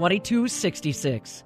[0.00, 1.44] 2266.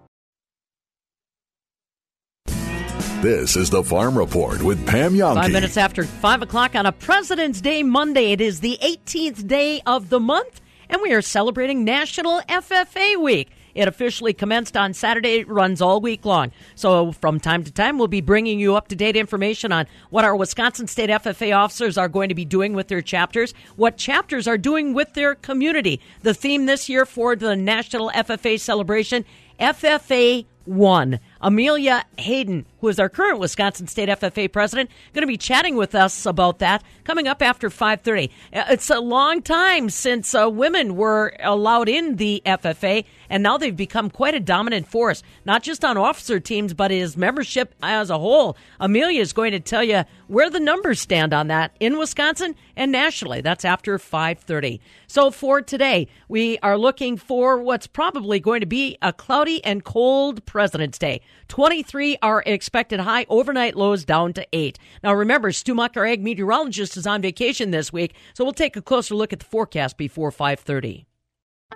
[3.21, 5.35] This is the Farm Report with Pam Jahnke.
[5.35, 8.31] Five minutes after 5 o'clock on a President's Day Monday.
[8.31, 13.51] It is the 18th day of the month, and we are celebrating National FFA Week.
[13.75, 15.41] It officially commenced on Saturday.
[15.41, 16.53] It runs all week long.
[16.75, 20.25] So, from time to time, we'll be bringing you up to date information on what
[20.25, 24.47] our Wisconsin State FFA officers are going to be doing with their chapters, what chapters
[24.47, 26.01] are doing with their community.
[26.23, 29.25] The theme this year for the National FFA celebration
[29.59, 31.21] FFA 1.
[31.41, 35.95] Amelia Hayden, who is our current Wisconsin State FFA president, going to be chatting with
[35.95, 38.31] us about that coming up after 5:30.
[38.53, 43.59] Uh, it's a long time since uh, women were allowed in the FFA, and now
[43.59, 48.11] they've become quite a dominant force, not just on officer teams, but as membership as
[48.11, 48.57] a whole.
[48.81, 52.91] Amelia is going to tell you where the numbers stand on that in Wisconsin and
[52.93, 53.41] nationally.
[53.41, 54.81] That's after 5:30.
[55.07, 59.85] So for today, we are looking for what's probably going to be a cloudy and
[59.85, 61.21] cold President's Day.
[61.49, 64.79] 23 are expected high, overnight lows down to 8.
[65.03, 68.77] Now remember, Stu Muck, our ag meteorologist, is on vacation this week, so we'll take
[68.77, 71.07] a closer look at the forecast before 530.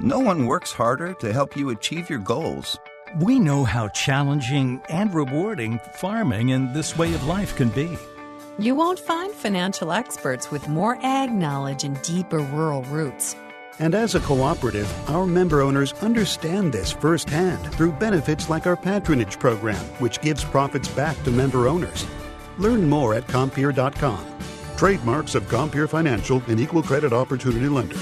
[0.01, 2.79] No one works harder to help you achieve your goals.
[3.21, 7.97] We know how challenging and rewarding farming and this way of life can be.
[8.59, 13.35] You won't find financial experts with more ag knowledge and deeper rural roots.
[13.79, 19.39] And as a cooperative, our member owners understand this firsthand through benefits like our patronage
[19.39, 22.07] program, which gives profits back to member owners.
[22.59, 24.25] Learn more at Compeer.com.
[24.77, 27.97] Trademarks of Compeer Financial, an equal credit opportunity lender.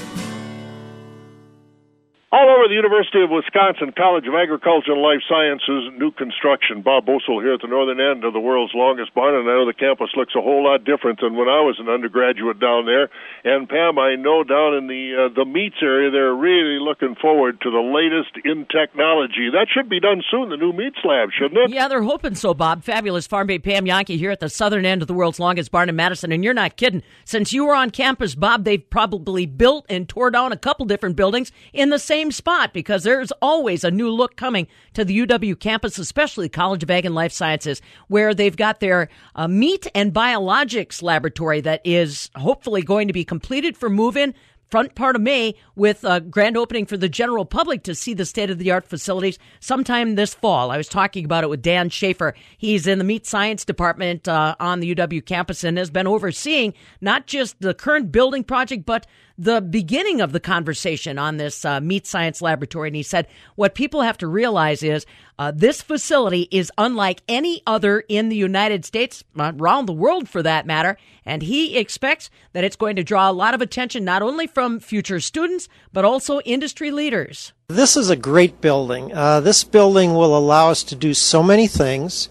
[2.67, 6.83] The University of Wisconsin College of Agriculture and Life Sciences, new construction.
[6.83, 9.67] Bob Bosold here at the northern end of the world's longest barn, and I know
[9.67, 13.07] the campus looks a whole lot different than when I was an undergraduate down there.
[13.47, 17.61] And Pam, I know down in the uh, the meats area, they're really looking forward
[17.63, 19.47] to the latest in technology.
[19.55, 20.51] That should be done soon.
[20.51, 21.71] The new meats lab, shouldn't it?
[21.71, 22.83] Yeah, they're hoping so, Bob.
[22.83, 25.89] Fabulous farm babe Pam Jahnke here at the southern end of the world's longest barn
[25.89, 27.05] in Madison, and you're not kidding.
[27.25, 31.15] Since you were on campus, Bob, they've probably built and tore down a couple different
[31.15, 35.59] buildings in the same spot because there's always a new look coming to the UW
[35.59, 40.13] campus, especially College of Ag and Life Sciences, where they've got their uh, meat and
[40.13, 44.35] biologics laboratory that is hopefully going to be completed for move in
[44.71, 48.25] front part of May with a grand opening for the general public to see the
[48.25, 50.71] state of the art facilities sometime this fall.
[50.71, 52.35] I was talking about it with Dan Schaefer.
[52.59, 56.75] He's in the meat science department uh, on the UW campus and has been overseeing
[57.01, 59.07] not just the current building project, but
[59.39, 62.89] the beginning of the conversation on this uh, meat science laboratory.
[62.89, 65.05] And he said, what people have to realize is
[65.39, 70.43] uh, this facility is unlike any other in the United States, around the world for
[70.43, 70.97] that matter.
[71.27, 74.81] And he expects that it's going to draw a lot of attention, not only from
[74.81, 77.53] future students, but also industry leaders.
[77.69, 79.13] This is a great building.
[79.13, 82.31] Uh, this building will allow us to do so many things.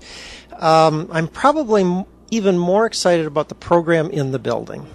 [0.57, 4.87] Um, I'm probably even more excited about the program in the building.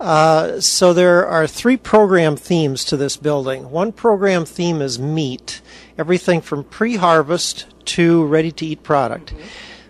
[0.00, 3.70] Uh, so there are three program themes to this building.
[3.70, 5.62] One program theme is meat,
[5.96, 9.32] everything from pre-harvest to ready-to-eat product.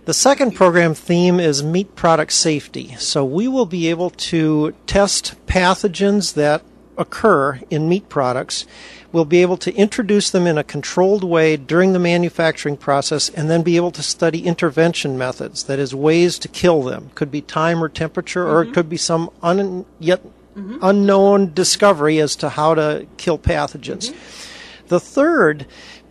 [0.05, 2.95] The second program theme is meat product safety.
[2.99, 6.63] So we will be able to test pathogens that
[6.97, 8.67] occur in meat products
[9.13, 13.51] we'll be able to introduce them in a controlled way during the manufacturing process and
[13.51, 17.11] then be able to study intervention methods, that is, ways to kill them.
[17.15, 18.55] Could be time or temperature, mm-hmm.
[18.55, 20.23] or it could be some un- yet
[20.57, 20.79] mm-hmm.
[20.83, 24.11] unknown discovery as to how to kill pathogens.
[24.11, 24.89] Mm-hmm.
[24.89, 25.67] The third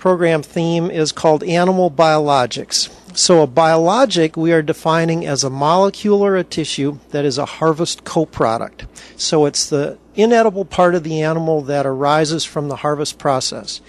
[0.06, 2.94] program theme is called animal biologics.
[3.18, 7.46] So, a biologic we are defining as a molecule or a tissue that is a
[7.58, 8.86] harvest co-product.
[9.18, 13.82] So, it's the inedible part of the animal that arises from the harvest process.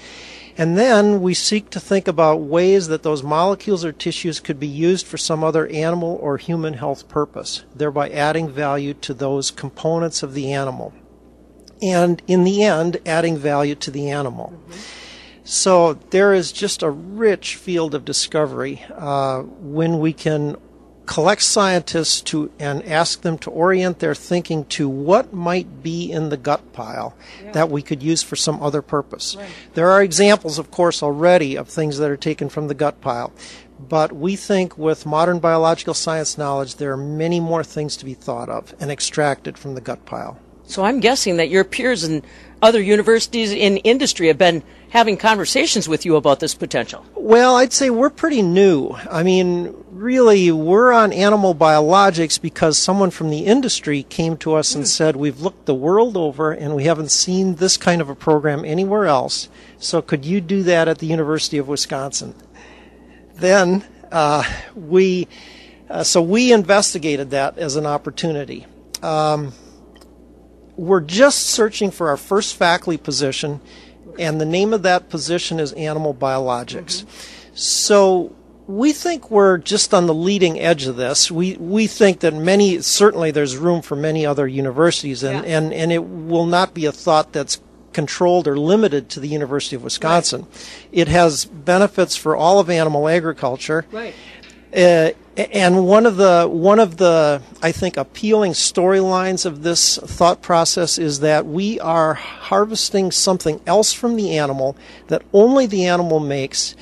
[0.57, 4.67] And then we seek to think about ways that those molecules or tissues could be
[4.67, 10.23] used for some other animal or human health purpose, thereby adding value to those components
[10.23, 10.95] of the animal.
[11.83, 14.55] And in the end, adding value to the animal.
[14.71, 15.06] Mm-hmm.
[15.47, 20.57] So there is just a rich field of discovery uh, when we can
[21.07, 26.31] collect scientists to and ask them to orient their thinking to what might be in
[26.31, 27.53] the gut pile yeah.
[27.53, 29.37] that we could use for some other purpose.
[29.37, 29.49] Right.
[29.75, 33.33] There are examples, of course, already of things that are taken from the gut pile.
[33.79, 38.15] But we think with modern biological science knowledge, there are many more things to be
[38.15, 40.41] thought of and extracted from the gut pile.
[40.65, 42.25] So I'm guessing that your peers in
[42.63, 47.05] other universities in industry have been having conversations with you about this potential.
[47.15, 48.97] Well, I'd say we're pretty new.
[49.11, 54.75] I mean, really we're on animal biologics because someone from the industry came to us
[54.75, 58.15] and said we've looked the world over and we haven't seen this kind of a
[58.15, 59.49] program anywhere else
[59.79, 62.35] so could you do that at the university of wisconsin
[63.37, 63.83] then
[64.13, 64.45] uh,
[64.75, 65.27] we
[65.89, 68.67] uh, so we investigated that as an opportunity
[69.03, 69.53] um,
[70.77, 73.61] we're just searching for our first faculty position
[74.19, 77.05] and the name of that position is animal biologics
[77.55, 78.35] so
[78.67, 81.31] we think we're just on the leading edge of this.
[81.31, 85.93] We we think that many certainly there's room for many other universities, and and, and
[85.93, 87.61] it will not be a thought that's
[87.93, 90.43] controlled or limited to the University of Wisconsin.
[90.43, 90.51] Right.
[90.93, 93.87] It has benefits for all of animal agriculture.
[93.91, 94.15] Right.
[94.75, 100.41] Uh, and one of the one of the I think appealing storylines of this thought
[100.41, 104.77] process is that we are harvesting something else from the animal
[105.09, 106.75] that only the animal makes.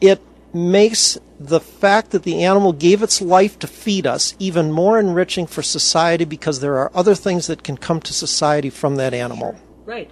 [0.00, 0.20] It
[0.52, 5.46] makes the fact that the animal gave its life to feed us even more enriching
[5.46, 9.56] for society because there are other things that can come to society from that animal.
[9.84, 10.10] Right.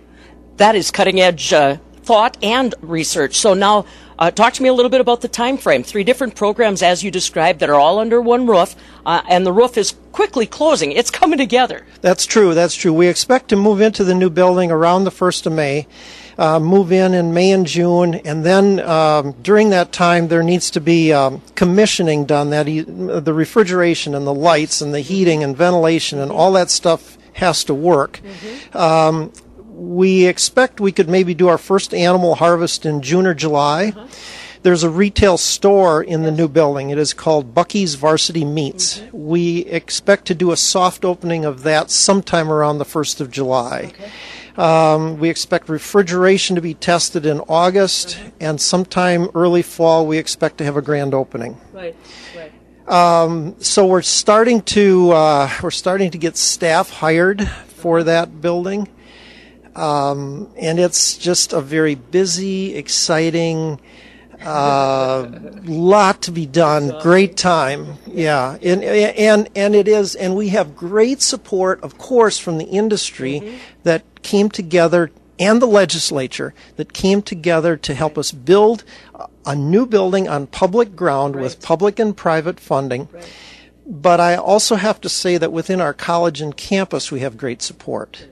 [0.56, 3.36] That is cutting edge uh, thought and research.
[3.36, 3.86] So now,
[4.18, 5.82] uh, talk to me a little bit about the time frame.
[5.82, 8.74] Three different programs, as you described, that are all under one roof,
[9.06, 10.92] uh, and the roof is quickly closing.
[10.92, 11.86] It's coming together.
[12.00, 12.54] That's true.
[12.54, 12.92] That's true.
[12.92, 15.86] We expect to move into the new building around the first of May
[16.38, 20.70] uh, move in in May and June, and then um, during that time there needs
[20.72, 22.50] to be um, commissioning done.
[22.50, 26.70] That e- the refrigeration and the lights and the heating and ventilation and all that
[26.70, 28.20] stuff has to work.
[28.22, 28.76] Mm-hmm.
[28.76, 29.32] Um,
[29.82, 33.88] we expect we could maybe do our first animal harvest in June or July.
[33.88, 34.06] Uh-huh.
[34.62, 36.90] There's a retail store in the new building.
[36.90, 39.00] It is called Bucky's Varsity Meats.
[39.00, 39.26] Mm-hmm.
[39.26, 43.92] We expect to do a soft opening of that sometime around the 1st of July.
[43.92, 44.10] Okay.
[44.56, 50.58] Um, we expect refrigeration to be tested in August, and sometime early fall we expect
[50.58, 51.58] to have a grand opening.
[51.72, 51.96] Right,
[52.36, 52.52] right.
[52.86, 58.88] Um, so we're starting to uh, we're starting to get staff hired for that building,
[59.74, 63.80] um, and it's just a very busy, exciting.
[64.44, 65.30] Uh,
[65.62, 66.92] lot to be done.
[67.00, 67.96] Great time.
[68.08, 68.58] Yeah.
[68.60, 73.34] And, and, and it is, and we have great support, of course, from the industry
[73.34, 73.56] mm-hmm.
[73.84, 78.84] that came together and the legislature that came together to help us build
[79.46, 81.42] a new building on public ground right.
[81.42, 83.08] with public and private funding.
[83.12, 83.32] Right.
[83.86, 87.62] But I also have to say that within our college and campus, we have great
[87.62, 88.26] support.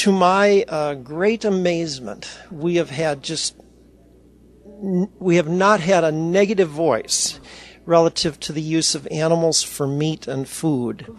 [0.00, 3.54] To my uh, great amazement, we have had just,
[4.64, 7.38] we have not had a negative voice
[7.84, 11.14] relative to the use of animals for meat and food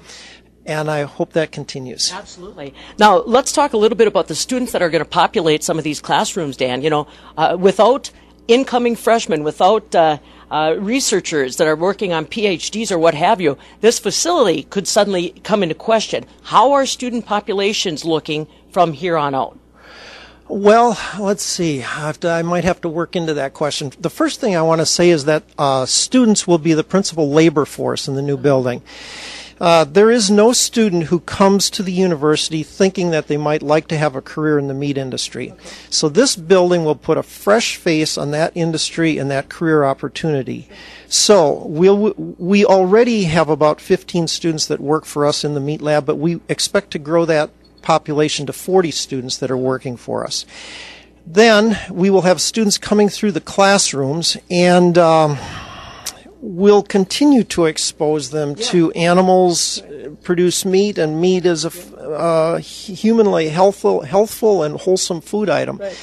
[0.66, 2.12] and I hope that continues.
[2.12, 2.74] Absolutely.
[2.98, 5.78] Now, let's talk a little bit about the students that are going to populate some
[5.78, 6.82] of these classrooms, Dan.
[6.82, 8.12] You know, uh, without
[8.48, 10.18] incoming freshmen, without uh,
[10.52, 15.30] uh, researchers that are working on PhDs or what have you, this facility could suddenly
[15.44, 16.26] come into question.
[16.44, 19.58] How are student populations looking from here on out?
[20.48, 21.82] Well, let's see.
[21.82, 23.94] I, to, I, might have to work into that question.
[24.00, 27.30] The first thing I want to say is that uh, students will be the principal
[27.30, 28.82] labor force in the new building.
[29.62, 33.88] Uh, there is no student who comes to the university thinking that they might like
[33.88, 35.52] to have a career in the meat industry.
[35.52, 35.62] Okay.
[35.92, 40.68] So this building will put a fresh face on that industry and that career opportunity.
[41.08, 45.82] So we'll, we already have about 15 students that work for us in the meat
[45.82, 50.26] lab, but we expect to grow that population to 40 students that are working for
[50.26, 50.46] us.
[51.26, 55.38] Then we will have students coming through the classrooms and um,
[56.42, 58.66] will continue to expose them yeah.
[58.66, 59.84] to animals
[60.24, 65.96] produce meat and meat is a uh, humanly healthful healthful and wholesome food item right.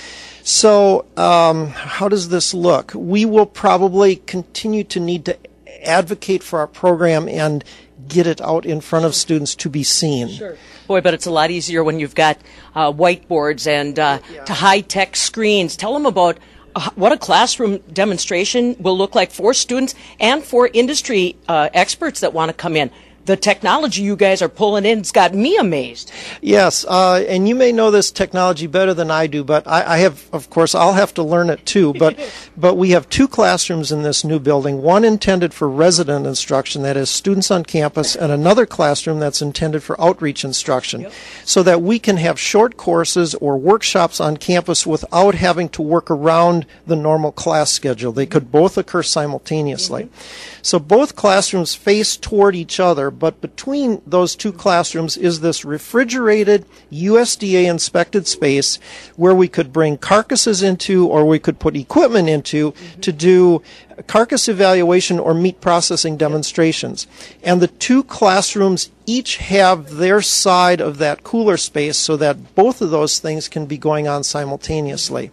[0.45, 5.37] so um, how does this look we will probably continue to need to
[5.83, 7.65] advocate for our program and
[8.07, 10.57] get it out in front of students to be seen sure.
[10.87, 12.39] Boy, but it's a lot easier when you've got
[12.75, 14.45] uh, whiteboards and uh, yeah.
[14.45, 15.77] to high tech screens.
[15.77, 16.39] Tell them about
[16.75, 22.21] uh, what a classroom demonstration will look like for students and for industry uh, experts
[22.21, 22.91] that want to come in
[23.29, 26.11] the technology you guys are pulling in's got me amazed.
[26.41, 29.99] Yes, uh, and you may know this technology better than I do, but I, I
[29.99, 31.95] have, of course, I'll have to learn it too.
[31.99, 32.17] But
[32.57, 34.83] but we have two classrooms in this new building.
[34.83, 39.83] One intended for resident instruction, that is students on campus, and another classroom that's intended
[39.83, 41.13] for outreach instruction, yep.
[41.45, 46.09] so that we can have short courses or workshops on campus without having to work
[46.09, 48.13] around the normal class schedule.
[48.13, 50.05] They could both occur simultaneously.
[50.05, 50.63] Mm-hmm.
[50.63, 56.65] So both classrooms face toward each other but between those two classrooms is this refrigerated
[56.93, 58.79] USDA inspected space
[59.17, 63.63] where we could bring carcasses into or we could put equipment into to do
[64.07, 67.07] carcass evaluation or meat processing demonstrations.
[67.43, 72.81] And the two classrooms each have their side of that cooler space so that both
[72.81, 75.33] of those things can be going on simultaneously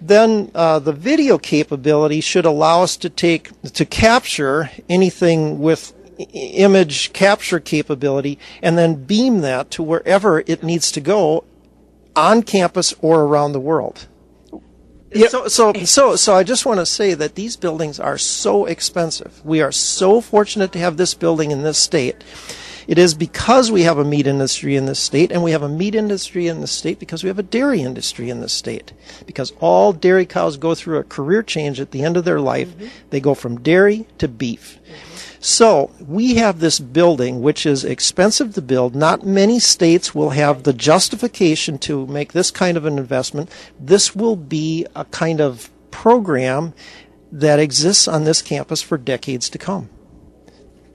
[0.00, 5.92] then uh, the video capability should allow us to take to capture anything with
[6.32, 11.44] image capture capability and then beam that to wherever it needs to go
[12.16, 14.06] on campus or around the world.
[15.12, 15.28] Yeah.
[15.28, 19.44] So, so, so, so I just want to say that these buildings are so expensive.
[19.44, 22.22] We are so fortunate to have this building in this state.
[22.86, 25.68] It is because we have a meat industry in this state, and we have a
[25.68, 28.92] meat industry in this state because we have a dairy industry in this state.
[29.26, 32.68] Because all dairy cows go through a career change at the end of their life.
[32.68, 32.88] Mm-hmm.
[33.10, 34.78] They go from dairy to beef.
[34.82, 35.09] Mm-hmm.
[35.42, 38.94] So we have this building, which is expensive to build.
[38.94, 43.50] Not many states will have the justification to make this kind of an investment.
[43.80, 46.74] This will be a kind of program
[47.32, 49.88] that exists on this campus for decades to come.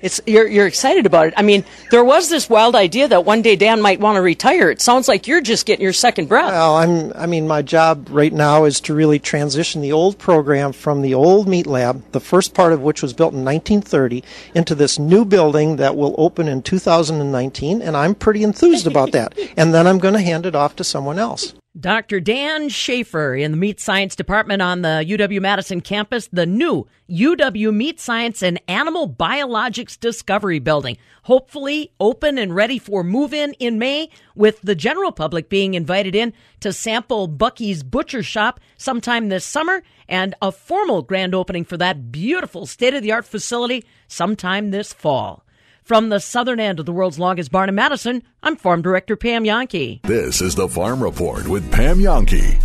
[0.02, 1.34] It's you're you're excited about it.
[1.38, 4.70] I mean, there was this wild idea that one day Dan might want to retire.
[4.70, 6.52] It sounds like you're just getting your second breath.
[6.52, 7.14] Well, I'm.
[7.16, 11.14] I mean, my job right now is to really transition the old program from the
[11.14, 14.24] old meat lab, the first part of which was built in 1930,
[14.54, 19.38] into this new building that will open in 2019, and I'm pretty enthused about that.
[19.58, 21.54] and then I'm going to hand it off to someone else.
[21.78, 22.22] Dr.
[22.22, 27.74] Dan Schaefer in the Meat Science Department on the UW Madison campus, the new UW
[27.74, 33.78] Meat Science and Animal Biologics Discovery Building, hopefully open and ready for move in in
[33.78, 39.44] May, with the general public being invited in to sample Bucky's Butcher Shop sometime this
[39.44, 44.72] summer, and a formal grand opening for that beautiful state of the art facility sometime
[44.72, 45.45] this fall.
[45.86, 49.44] From the southern end of the world's longest barn in Madison, I'm Farm Director Pam
[49.44, 50.02] Jahnke.
[50.02, 52.60] This is the Farm Report with Pam Jahnke.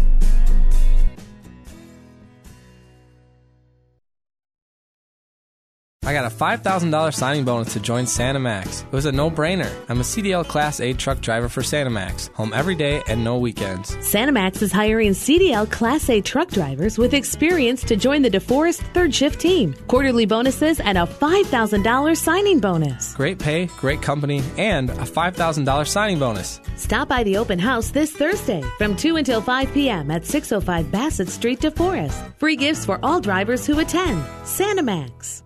[6.02, 8.80] I got a $5,000 signing bonus to join Santa Max.
[8.80, 9.70] It was a no brainer.
[9.90, 13.36] I'm a CDL Class A truck driver for Santa Max, home every day and no
[13.36, 13.94] weekends.
[14.04, 18.78] Santa Max is hiring CDL Class A truck drivers with experience to join the DeForest
[18.94, 19.74] third shift team.
[19.88, 23.14] Quarterly bonuses and a $5,000 signing bonus.
[23.14, 26.60] Great pay, great company, and a $5,000 signing bonus.
[26.76, 30.10] Stop by the open house this Thursday from 2 until 5 p.m.
[30.10, 32.34] at 605 Bassett Street, DeForest.
[32.38, 34.24] Free gifts for all drivers who attend.
[34.44, 35.44] Santa Max.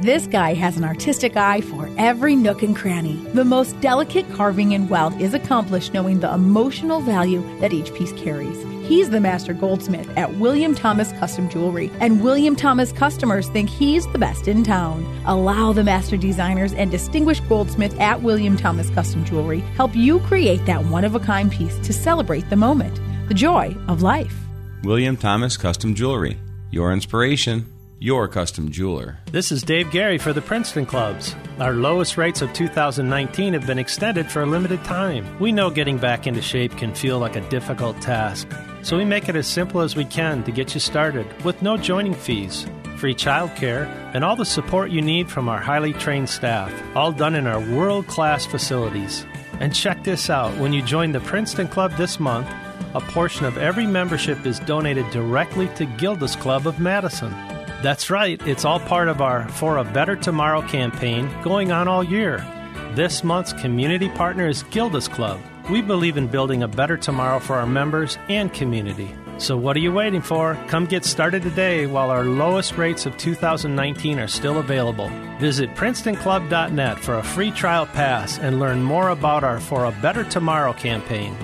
[0.00, 3.16] This guy has an artistic eye for every nook and cranny.
[3.34, 8.12] The most delicate carving in weld is accomplished knowing the emotional value that each piece
[8.12, 8.56] carries.
[8.88, 14.06] He's the master goldsmith at William Thomas Custom Jewelry, and William Thomas customers think he's
[14.06, 15.04] the best in town.
[15.26, 20.64] Allow the master designers and distinguished goldsmith at William Thomas Custom Jewelry help you create
[20.64, 24.34] that one of a kind piece to celebrate the moment, the joy of life.
[24.82, 26.38] William Thomas Custom Jewelry,
[26.70, 27.66] your inspiration
[28.02, 29.18] your custom jeweler.
[29.30, 31.36] This is Dave Gary for the Princeton Clubs.
[31.58, 35.38] Our lowest rates of 2019 have been extended for a limited time.
[35.38, 38.48] We know getting back into shape can feel like a difficult task,
[38.82, 41.76] so we make it as simple as we can to get you started with no
[41.76, 42.66] joining fees,
[42.96, 47.34] free childcare, and all the support you need from our highly trained staff, all done
[47.34, 49.26] in our world class facilities.
[49.60, 52.48] And check this out when you join the Princeton Club this month,
[52.94, 57.34] a portion of every membership is donated directly to Gilda's Club of Madison.
[57.82, 62.04] That's right, it's all part of our For a Better Tomorrow campaign going on all
[62.04, 62.46] year.
[62.94, 65.40] This month's community partner is Gilda's Club.
[65.70, 69.14] We believe in building a better tomorrow for our members and community.
[69.38, 70.58] So, what are you waiting for?
[70.68, 75.08] Come get started today while our lowest rates of 2019 are still available.
[75.38, 80.24] Visit PrincetonClub.net for a free trial pass and learn more about our For a Better
[80.24, 81.34] Tomorrow campaign.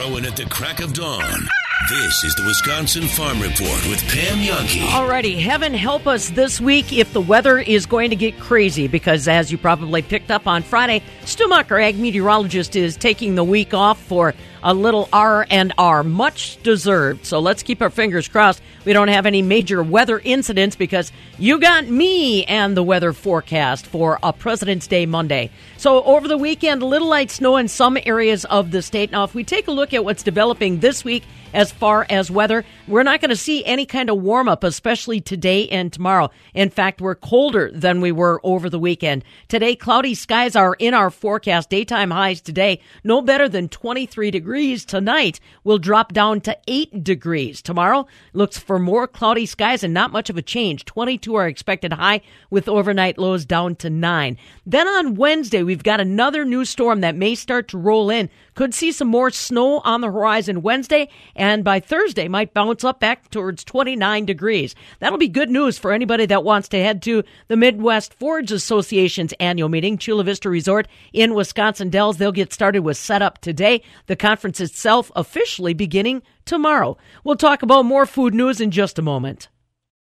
[0.00, 1.59] Crowing at the crack of dawn.
[1.88, 4.86] This is the Wisconsin Farm Report with Pam Jahnke.
[4.88, 9.26] Alrighty, heaven help us this week if the weather is going to get crazy because
[9.26, 13.72] as you probably picked up on Friday, Stu our ag meteorologist, is taking the week
[13.72, 17.24] off for a little R and R, much deserved.
[17.24, 21.58] So let's keep our fingers crossed we don't have any major weather incidents because you
[21.58, 25.50] got me and the weather forecast for a President's Day Monday.
[25.76, 29.10] So over the weekend, a little light snow in some areas of the state.
[29.10, 32.64] Now, if we take a look at what's developing this week as far as weather,
[32.86, 36.30] we're not going to see any kind of warm up, especially today and tomorrow.
[36.54, 39.24] In fact, we're colder than we were over the weekend.
[39.48, 41.70] Today, cloudy skies are in our forecast.
[41.70, 47.62] Daytime highs today, no better than 23 degrees tonight will drop down to 8 degrees.
[47.62, 50.84] Tomorrow looks for more cloudy skies and not much of a change.
[50.84, 54.36] 22 are expected high with overnight lows down to 9.
[54.66, 58.30] Then on Wednesday, we've got another new storm that may start to roll in.
[58.54, 61.08] Could see some more snow on the horizon Wednesday,
[61.40, 64.74] and by Thursday might bounce up back towards 29 degrees.
[64.98, 69.32] That'll be good news for anybody that wants to head to the Midwest Forage Association's
[69.40, 72.18] annual meeting, Chula Vista Resort in Wisconsin Dells.
[72.18, 73.82] They'll get started with setup today.
[74.06, 76.98] The conference itself officially beginning tomorrow.
[77.24, 79.48] We'll talk about more food news in just a moment.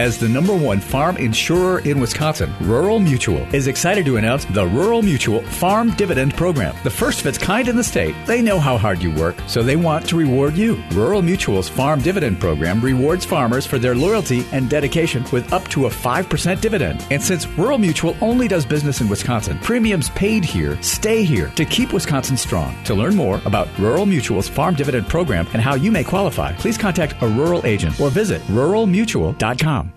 [0.00, 4.66] As the number one farm insurer in Wisconsin, Rural Mutual is excited to announce the
[4.66, 8.14] Rural Mutual Farm Dividend Program, the first of its kind in the state.
[8.24, 10.82] They know how hard you work, so they want to reward you.
[10.92, 15.84] Rural Mutual's Farm Dividend Program rewards farmers for their loyalty and dedication with up to
[15.84, 17.06] a 5% dividend.
[17.10, 21.66] And since Rural Mutual only does business in Wisconsin, premiums paid here stay here to
[21.66, 22.74] keep Wisconsin strong.
[22.84, 26.78] To learn more about Rural Mutual's Farm Dividend Program and how you may qualify, please
[26.78, 29.89] contact a rural agent or visit ruralmutual.com.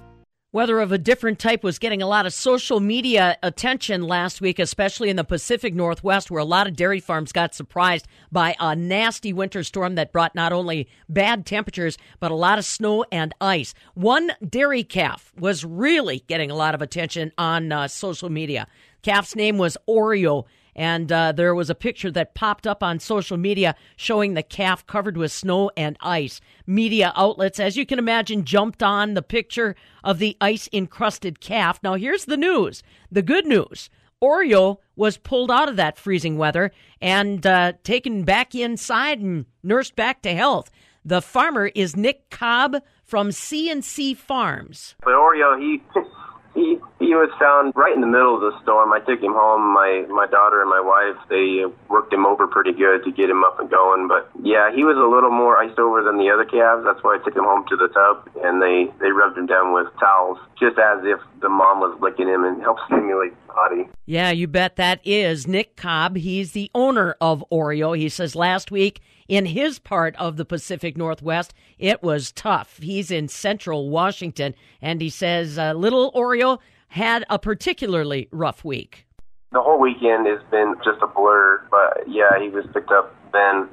[0.54, 4.60] Weather of a different type was getting a lot of social media attention last week,
[4.60, 8.76] especially in the Pacific Northwest, where a lot of dairy farms got surprised by a
[8.76, 13.34] nasty winter storm that brought not only bad temperatures, but a lot of snow and
[13.42, 13.74] ice.
[13.96, 18.68] One dairy calf was really getting a lot of attention on uh, social media.
[19.02, 20.46] Calf's name was Oreo.
[20.75, 24.86] And uh, there was a picture that popped up on social media showing the calf
[24.88, 26.42] covered with snow and ice.
[26.65, 31.80] Media outlets, as you can imagine, jumped on the picture of the ice encrusted calf.
[31.84, 33.89] Now, here's the news the good news.
[34.22, 39.98] Oreo was pulled out of that freezing weather and uh, taken back inside and nursed
[39.98, 40.72] back to health.
[41.03, 44.96] The farmer is Nick Cobb from C&C Farms.
[45.03, 45.84] But Oreo, he
[46.54, 48.94] he he was found right in the middle of the storm.
[48.94, 49.74] I took him home.
[49.74, 53.44] My my daughter and my wife they worked him over pretty good to get him
[53.44, 54.08] up and going.
[54.08, 56.86] But yeah, he was a little more iced over than the other calves.
[56.86, 59.74] That's why I took him home to the tub and they they rubbed him down
[59.74, 63.89] with towels, just as if the mom was licking him and helped stimulate the body.
[64.06, 66.18] Yeah, you bet that is Nick Cobb.
[66.18, 67.98] He's the owner of Oreo.
[67.98, 69.02] He says last week
[69.34, 72.78] in his part of the Pacific Northwest, it was tough.
[72.80, 79.08] He's in central Washington, and he says uh, little Oreo had a particularly rough week.
[79.52, 83.69] The whole weekend has been just a blur, but yeah, he was picked up then,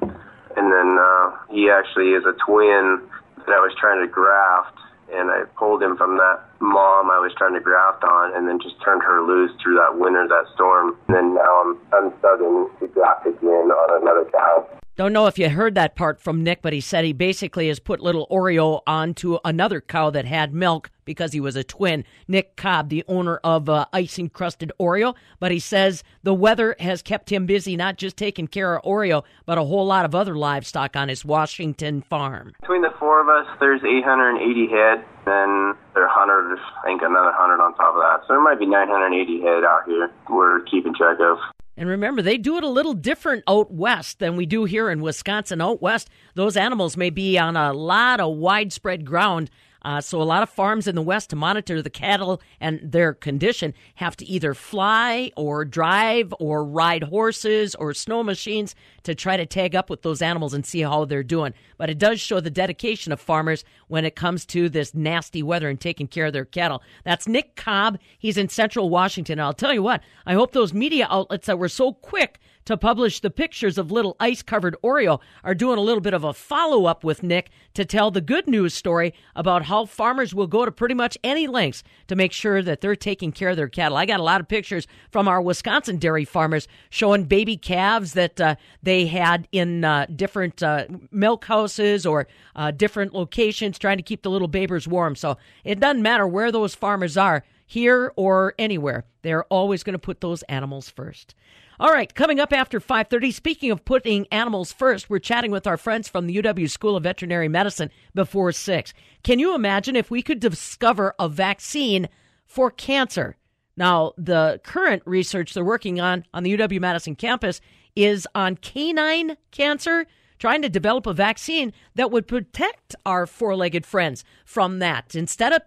[0.57, 2.99] and then uh, he actually is a twin
[3.45, 4.79] that I was trying to graft,
[5.13, 8.59] and I pulled him from that mom I was trying to graft on, and then
[8.59, 12.87] just turned her loose through that winter, that storm, and then now I'm unstugging to
[12.87, 14.65] graft again on another cow.
[15.01, 17.79] Don't know if you heard that part from Nick, but he said he basically has
[17.79, 22.05] put little Oreo onto another cow that had milk because he was a twin.
[22.27, 27.01] Nick Cobb, the owner of uh, Ice Encrusted Oreo, but he says the weather has
[27.01, 30.35] kept him busy, not just taking care of Oreo, but a whole lot of other
[30.35, 32.53] livestock on his Washington farm.
[32.61, 37.33] Between the four of us, there's 880 head, and there are 100, I think another
[37.33, 38.21] 100 on top of that.
[38.27, 41.39] So there might be 980 head out here we're keeping track of.
[41.77, 45.01] And remember, they do it a little different out west than we do here in
[45.01, 45.61] Wisconsin.
[45.61, 49.49] Out west, those animals may be on a lot of widespread ground.
[49.83, 53.13] Uh, so a lot of farms in the west to monitor the cattle and their
[53.13, 59.37] condition have to either fly or drive or ride horses or snow machines to try
[59.37, 61.53] to tag up with those animals and see how they're doing.
[61.77, 65.69] But it does show the dedication of farmers when it comes to this nasty weather
[65.69, 66.83] and taking care of their cattle.
[67.03, 67.97] That's Nick Cobb.
[68.19, 69.39] He's in central Washington.
[69.39, 73.19] I'll tell you what, I hope those media outlets that were so quick to publish
[73.19, 76.85] the pictures of little ice covered Oreo are doing a little bit of a follow
[76.85, 80.71] up with Nick to tell the good news story about how farmers will go to
[80.71, 83.97] pretty much any lengths to make sure that they're taking care of their cattle.
[83.97, 88.39] I got a lot of pictures from our Wisconsin dairy farmers showing baby calves that
[88.39, 94.03] uh, they had in uh, different uh, milk houses or uh, different locations trying to
[94.03, 95.15] keep the little babies warm.
[95.15, 99.99] So it doesn't matter where those farmers are, here or anywhere, they're always going to
[99.99, 101.33] put those animals first.
[101.81, 105.77] All right, coming up after 5:30, speaking of putting animals first, we're chatting with our
[105.77, 108.93] friends from the UW School of Veterinary Medicine before 6.
[109.23, 112.07] Can you imagine if we could discover a vaccine
[112.45, 113.35] for cancer?
[113.75, 117.61] Now, the current research they're working on on the UW Madison campus
[117.95, 120.05] is on canine cancer,
[120.37, 125.15] trying to develop a vaccine that would protect our four legged friends from that.
[125.15, 125.63] Instead of,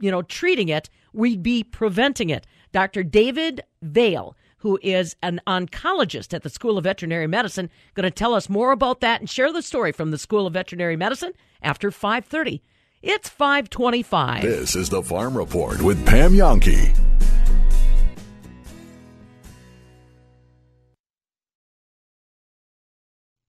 [0.00, 2.48] you know, treating it, we'd be preventing it.
[2.72, 3.04] Dr.
[3.04, 8.32] David Vail, who is an oncologist at the School of Veterinary Medicine, going to tell
[8.32, 11.90] us more about that and share the story from the School of Veterinary Medicine after
[11.90, 12.62] 5:30.
[13.02, 14.42] It's 525.
[14.42, 16.96] This is the Farm Report with Pam Jahnke.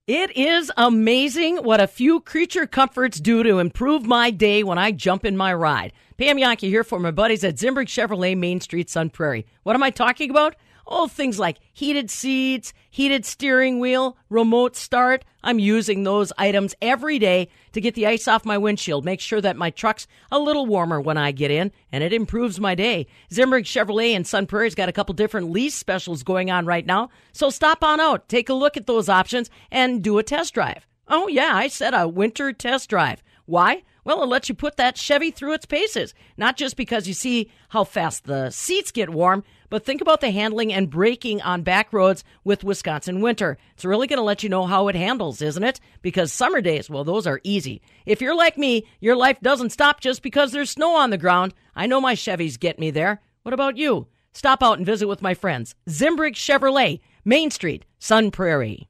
[0.07, 4.91] It is amazing what a few creature comforts do to improve my day when I
[4.91, 5.93] jump in my ride.
[6.17, 9.45] Pam Jahnke here for my buddies at Zimbrick Chevrolet Main Street, Sun Prairie.
[9.61, 10.55] What am I talking about?
[10.85, 15.23] Oh, things like heated seats, heated steering wheel, remote start.
[15.41, 19.41] I'm using those items every day to get the ice off my windshield, make sure
[19.41, 23.07] that my truck's a little warmer when I get in, and it improves my day.
[23.31, 27.09] Zimbrick Chevrolet in Sun Prairie's got a couple different lease specials going on right now,
[27.31, 30.85] so stop on out, take a look at those options, and do a test drive.
[31.07, 33.23] Oh, yeah, I said a winter test drive.
[33.45, 33.83] Why?
[34.05, 37.49] Well, it lets you put that Chevy through its paces, not just because you see
[37.69, 41.91] how fast the seats get warm, but think about the handling and braking on back
[41.91, 43.57] roads with Wisconsin winter.
[43.73, 45.79] It's really going to let you know how it handles, isn't it?
[46.03, 47.81] Because summer days, well, those are easy.
[48.05, 51.55] If you're like me, your life doesn't stop just because there's snow on the ground.
[51.75, 53.23] I know my Chevys get me there.
[53.41, 54.05] What about you?
[54.31, 55.73] Stop out and visit with my friends.
[55.89, 58.89] Zimbrick Chevrolet, Main Street, Sun Prairie.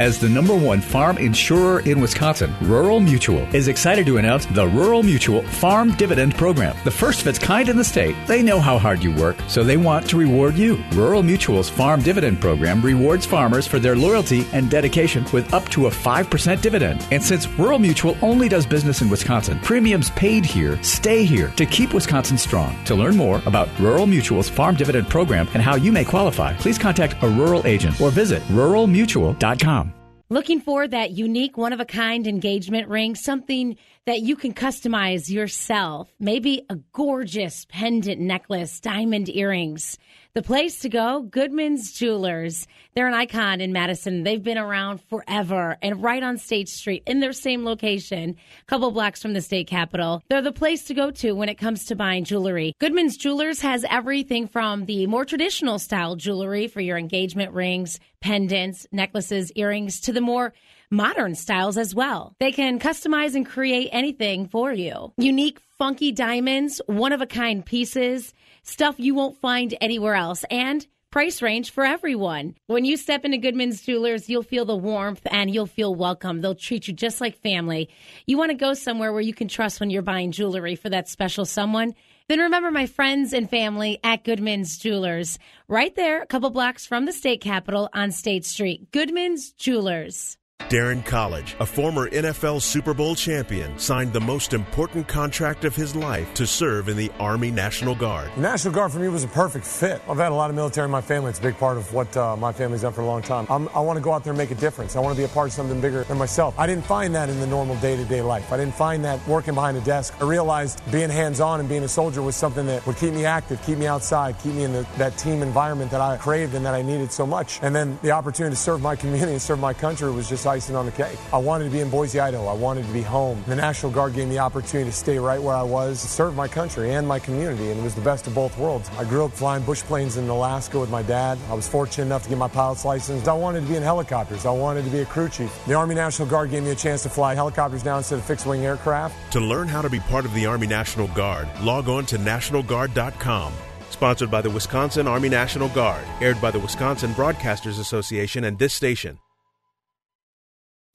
[0.00, 4.66] As the number one farm insurer in Wisconsin, Rural Mutual is excited to announce the
[4.66, 8.16] Rural Mutual Farm Dividend Program, the first of its kind in the state.
[8.26, 10.82] They know how hard you work, so they want to reward you.
[10.92, 15.86] Rural Mutual's Farm Dividend Program rewards farmers for their loyalty and dedication with up to
[15.86, 17.06] a 5% dividend.
[17.10, 21.66] And since Rural Mutual only does business in Wisconsin, premiums paid here stay here to
[21.66, 22.74] keep Wisconsin strong.
[22.86, 26.78] To learn more about Rural Mutual's Farm Dividend Program and how you may qualify, please
[26.78, 29.89] contact a rural agent or visit ruralmutual.com.
[30.32, 35.30] Looking for that unique, one of a kind engagement ring, something that you can customize
[35.30, 36.12] yourself.
[36.18, 39.98] Maybe a gorgeous pendant necklace, diamond earrings.
[40.32, 42.68] The place to go, Goodman's Jewelers.
[42.94, 44.22] They're an icon in Madison.
[44.22, 48.92] They've been around forever and right on State Street in their same location, a couple
[48.92, 50.22] blocks from the state capitol.
[50.28, 52.74] They're the place to go to when it comes to buying jewelry.
[52.78, 58.86] Goodman's Jewelers has everything from the more traditional style jewelry for your engagement rings, pendants,
[58.92, 60.52] necklaces, earrings to the more
[60.90, 62.34] modern styles as well.
[62.40, 65.12] They can customize and create anything for you.
[65.16, 70.86] Unique, funky diamonds, one of a kind pieces, stuff you won't find anywhere else, and
[71.10, 72.54] price range for everyone.
[72.66, 76.40] When you step into Goodman's Jewelers, you'll feel the warmth and you'll feel welcome.
[76.40, 77.88] They'll treat you just like family.
[78.26, 81.08] You want to go somewhere where you can trust when you're buying jewelry for that
[81.08, 81.94] special someone?
[82.28, 87.04] Then remember my friends and family at Goodman's Jewelers, right there, a couple blocks from
[87.04, 88.92] the state capitol on State Street.
[88.92, 90.36] Goodman's Jewelers.
[90.68, 95.96] Daryn Colledge, a former NFL Super Bowl champion, signed the most important contract of his
[95.96, 98.30] life to serve in the Army National Guard.
[98.36, 100.00] The National Guard for me was a perfect fit.
[100.08, 101.30] I've had a lot of military in my family.
[101.30, 103.46] It's a big part of what uh, my family's done for a long time.
[103.48, 104.94] I'm, i want to go out there and make a difference.
[104.94, 106.58] I want to be a part of something bigger than myself.
[106.58, 108.52] I didn't find that in the normal day to day life.
[108.52, 110.14] I didn't find that working behind a desk.
[110.20, 113.24] I realized being hands on and being a soldier was something that would keep me
[113.24, 116.64] active, keep me outside, keep me in the, that team environment that I craved and
[116.64, 117.58] that I needed so much.
[117.62, 120.76] And then the opportunity to serve my community and serve my country was just icing
[120.76, 121.18] on the cake.
[121.32, 122.46] I wanted to be in Boise, Idaho.
[122.46, 123.42] I wanted to be home.
[123.46, 126.48] The National Guard gave me the opportunity to stay right where I was, serve my
[126.48, 128.90] country and my community, and it was the best of both worlds.
[128.98, 131.38] I grew up flying bush planes in Alaska with my dad.
[131.48, 133.26] I was fortunate enough to get my pilot's license.
[133.28, 134.44] I wanted to be in helicopters.
[134.44, 135.52] I wanted to be a crew chief.
[135.66, 138.46] The Army National Guard gave me a chance to fly helicopters now instead of fixed
[138.46, 139.32] wing aircraft.
[139.32, 143.52] To learn how to be part of the Army National Guard, log on to nationalguard.com.
[143.90, 148.72] Sponsored by the Wisconsin Army National Guard, aired by the Wisconsin Broadcasters Association and this
[148.72, 149.18] station.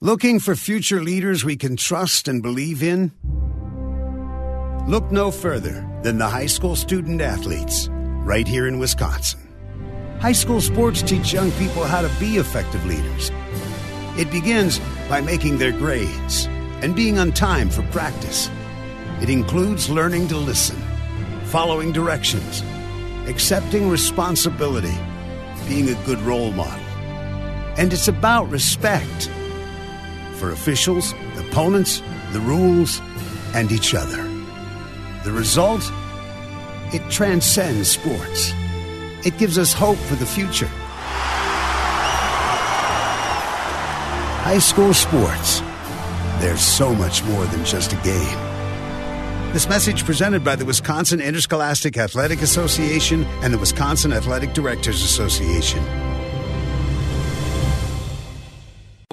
[0.02, 3.12] Looking for future leaders we can trust and believe in?
[4.86, 9.40] Look no further than the high school student athletes right here in Wisconsin.
[10.20, 13.30] High school sports teach young people how to be effective leaders.
[14.18, 16.44] It begins by making their grades
[16.82, 18.50] and being on time for practice.
[19.22, 20.76] It includes learning to listen,
[21.44, 22.62] following directions,
[23.28, 24.98] accepting responsibility,
[25.66, 26.84] being a good role model.
[27.78, 29.30] And it's about respect
[30.36, 33.00] for officials, opponents, the rules,
[33.54, 34.22] and each other.
[35.24, 35.82] The result?
[36.92, 38.52] It transcends sports.
[39.24, 40.70] It gives us hope for the future.
[44.44, 45.60] High school sports.
[46.38, 48.56] There's so much more than just a game.
[49.52, 55.82] This message presented by the Wisconsin Interscholastic Athletic Association and the Wisconsin Athletic Directors Association.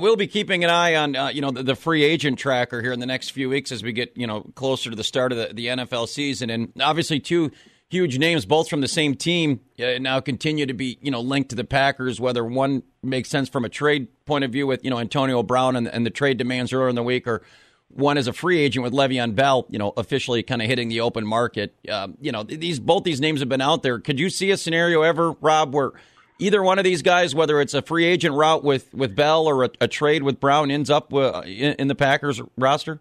[0.03, 2.91] We'll be keeping an eye on uh, you know the, the, free agent tracker here
[2.91, 5.37] in the next few weeks as we get you know closer to the start of
[5.37, 7.51] the, the NFL season, and obviously two
[7.89, 11.51] huge names, both from the same team, uh, now continue to be you know linked
[11.51, 12.19] to the Packers.
[12.19, 15.77] Whether one makes sense from a trade point of view with you know Antonio Brown
[15.77, 17.41] and, and the trade demands earlier in the week, or
[17.87, 20.99] one as a free agent with Le'Veon Bell, you know, officially kind of hitting the
[20.99, 21.75] open market.
[21.89, 23.99] Um, you know, these both these names have been out there.
[23.99, 25.93] Could you see a scenario ever, Rob, where
[26.39, 29.65] either one of these guys, whether it's a free agent route with, with Bell or
[29.65, 32.99] a, a trade with Brown, ends up uh, in, in, the Packers roster?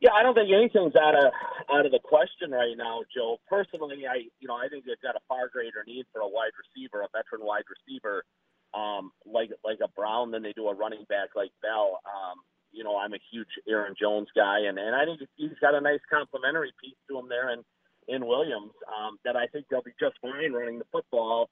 [0.00, 1.32] Yeah, I don't think anything's out of
[1.70, 3.38] out of the question right now, Joe.
[3.48, 6.56] Personally, I you know I think they've got a far greater need for a wide
[6.56, 8.24] receiver, a veteran wide receiver,
[8.72, 12.00] um, like like a Brown than they do a running back like Bell.
[12.06, 12.40] Um,
[12.72, 15.80] you know, I'm a huge Aaron Jones guy, and and I think he's got a
[15.82, 17.62] nice complementary piece to him there, and
[18.08, 21.50] in Williams um, that I think they'll be just fine running the football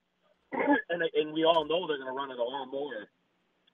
[0.53, 3.09] and and we all know they're going to run it a lot more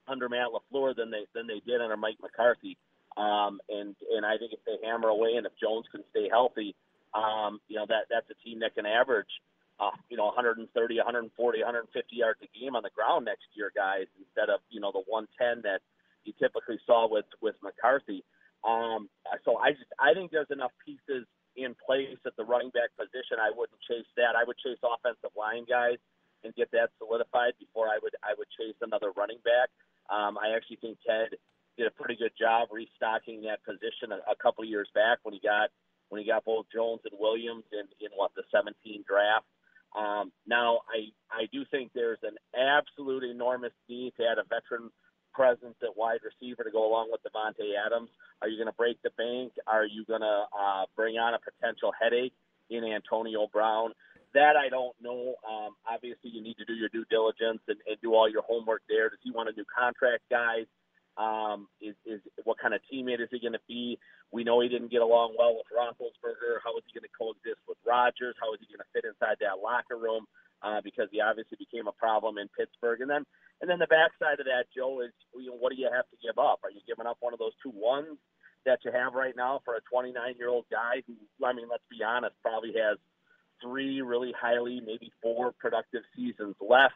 [0.06, 2.76] under Matt LaFleur than they than they did under Mike McCarthy.
[3.16, 6.74] Um, and and I think if they hammer away and if Jones can stay healthy,
[7.14, 9.30] um, you know that that's a team that can average,
[9.78, 14.06] uh, you know, 130, 140, 150 yards a game on the ground next year, guys,
[14.18, 15.80] instead of you know the 110 that
[16.24, 18.24] you typically saw with with McCarthy.
[18.66, 19.08] Um,
[19.44, 23.38] so I just I think there's enough pieces in place at the running back position.
[23.38, 24.34] I wouldn't chase that.
[24.34, 26.02] I would chase offensive line guys
[26.44, 29.72] and get that solidified before I would I would chase another running back.
[30.12, 31.36] Um, I actually think Ted
[31.76, 35.40] did a pretty good job restocking that position a, a couple years back when he
[35.40, 35.70] got
[36.08, 39.48] when he got both Jones and Williams in in what the 17 draft.
[39.96, 44.90] Um, now I I do think there's an absolute enormous need to add a veteran
[45.32, 48.08] presence at wide receiver to go along with Davante Adams.
[48.40, 49.52] Are you going to break the bank?
[49.66, 52.32] Are you going to uh, bring on a potential headache
[52.70, 53.92] in Antonio Brown?
[54.34, 55.38] That I don't know.
[55.46, 58.82] Um, obviously, you need to do your due diligence and, and do all your homework
[58.88, 59.08] there.
[59.08, 60.66] Does he want a new contract, guys?
[61.14, 63.98] Um, is, is what kind of teammate is he going to be?
[64.34, 66.58] We know he didn't get along well with Roethlisberger.
[66.58, 68.34] How is he going to coexist with Rodgers?
[68.42, 70.26] How is he going to fit inside that locker room?
[70.58, 72.98] Uh, because he obviously became a problem in Pittsburgh.
[72.98, 73.22] And then,
[73.62, 76.18] and then the backside of that, Joe, is you know, what do you have to
[76.18, 76.66] give up?
[76.66, 78.18] Are you giving up one of those two ones
[78.66, 81.86] that you have right now for a 29 year old guy who, I mean, let's
[81.86, 82.98] be honest, probably has–
[83.62, 86.94] three really highly, maybe four productive seasons left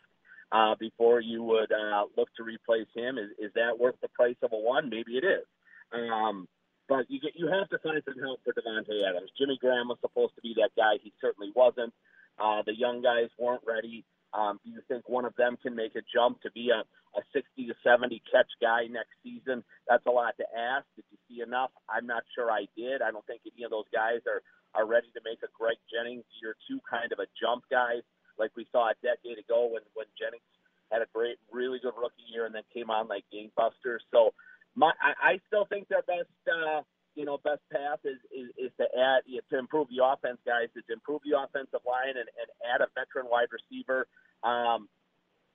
[0.53, 3.19] uh, before you would uh, look to replace him.
[3.19, 4.89] Is, is that worth the price of a one?
[4.89, 5.45] Maybe it is.
[5.93, 6.49] Um,
[6.89, 9.31] but you get you have to find some help for Davante Adams.
[9.39, 10.97] Jimmy Graham was supposed to be that guy.
[11.03, 11.93] He certainly wasn't.
[12.39, 14.05] Uh, the young guys weren't ready.
[14.33, 17.23] Um, do you think one of them can make a jump to be a, a
[17.33, 19.65] 60 to 70 catch guy next season?
[19.89, 20.85] That's a lot to ask.
[20.97, 21.71] Did you see enough?
[21.89, 23.01] I'm not sure I did.
[23.01, 24.43] I don't think any of those guys are
[24.75, 28.05] are ready to make a Greg Jennings year two kind of a jump guy,
[28.39, 30.45] like we saw a decade ago when when Jennings
[30.91, 34.01] had a great, really good rookie year and then came on like gangbusters.
[34.11, 34.33] So
[34.75, 36.81] my, I, I still think their best, uh,
[37.15, 40.85] you know, best path is, is, is to add, to improve the offense, guys, is
[40.89, 44.07] to improve the offensive line and, and add a veteran wide receiver.
[44.43, 44.89] Um,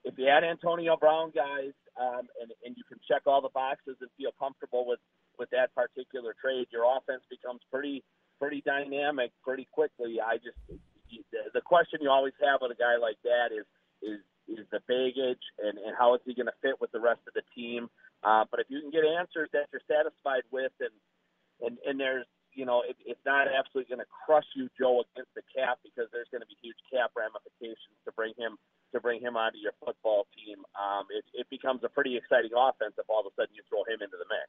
[0.03, 3.95] if you add Antonio Brown, guys, um, and, and you can check all the boxes
[4.01, 4.99] and feel comfortable with,
[5.39, 8.03] with that particular trade, your offense becomes pretty
[8.39, 10.17] pretty dynamic pretty quickly.
[10.19, 10.57] I just
[11.53, 13.65] the question you always have with a guy like that is
[14.01, 17.23] is is the baggage and, and how is he going to fit with the rest
[17.27, 17.87] of the team.
[18.27, 20.95] Uh, but if you can get answers that you're satisfied with, and
[21.63, 25.31] and and there's you know it, it's not absolutely going to crush you, Joe, against
[25.35, 28.59] the cap because there's going to be huge cap ramifications to bring him
[28.95, 30.61] to bring him onto your football team.
[30.77, 33.83] Um, it, it becomes a pretty exciting offense if all of a sudden you throw
[33.89, 34.47] him into the mix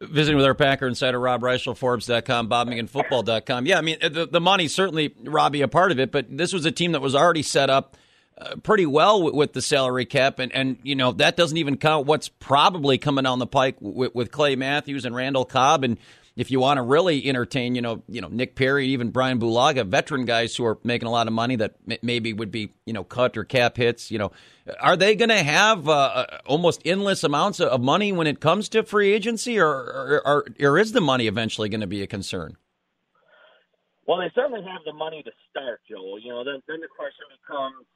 [0.00, 3.66] visiting with our Packer insider Rob Reischel, Forbes.com, BobMcGinnFootball.com.
[3.66, 6.64] Yeah, I mean the the money certainly Robbie a part of it, but this was
[6.64, 7.96] a team that was already set up
[8.38, 11.76] uh, pretty well with, with, the salary cap, and and you know that doesn't even
[11.76, 15.96] count what's probably coming down the pike with, with Clay Matthews and Randall Cobb and
[16.36, 19.86] if you want to really entertain, you know, you know Nick Perry, even Brian Bulaga,
[19.86, 23.02] veteran guys who are making a lot of money that maybe would be you know
[23.02, 24.30] cut or cap hits, you know,
[24.80, 28.68] are they going to have uh, uh, almost endless amounts of money when it comes
[28.68, 32.56] to free agency, or or, or, is the money eventually going to be a concern?
[34.06, 36.20] Well, they certainly have the money to start, Joel.
[36.20, 37.86] You know, then then the question becomes,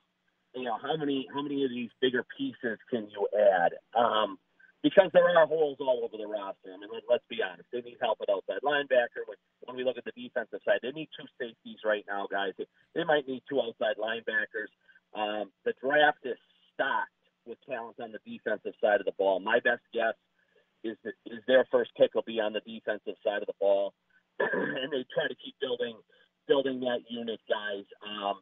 [0.54, 3.72] you know, how many how many of these bigger pieces can you add?
[3.94, 4.38] Um,
[4.82, 6.72] because there are holes all over the roster.
[6.72, 7.68] I mean, let, let's be honest.
[7.72, 9.28] They need help at outside linebacker.
[9.28, 9.36] When,
[9.68, 12.56] when we look at the defensive side, they need two safeties right now, guys.
[12.56, 14.72] They, they might need two outside linebackers.
[15.12, 16.38] Um, the draft is
[16.72, 17.12] stocked
[17.44, 19.40] with talent on the defensive side of the ball.
[19.40, 20.16] My best guess
[20.84, 23.92] is that is their first pick will be on the defensive side of the ball,
[24.40, 25.96] and they try to keep building
[26.48, 27.84] building that unit, guys.
[28.02, 28.40] Um,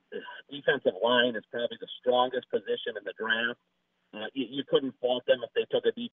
[0.51, 3.61] defensive line is probably the strongest position in the draft.
[4.15, 6.13] Uh, you, you couldn't fault them if they took a deep.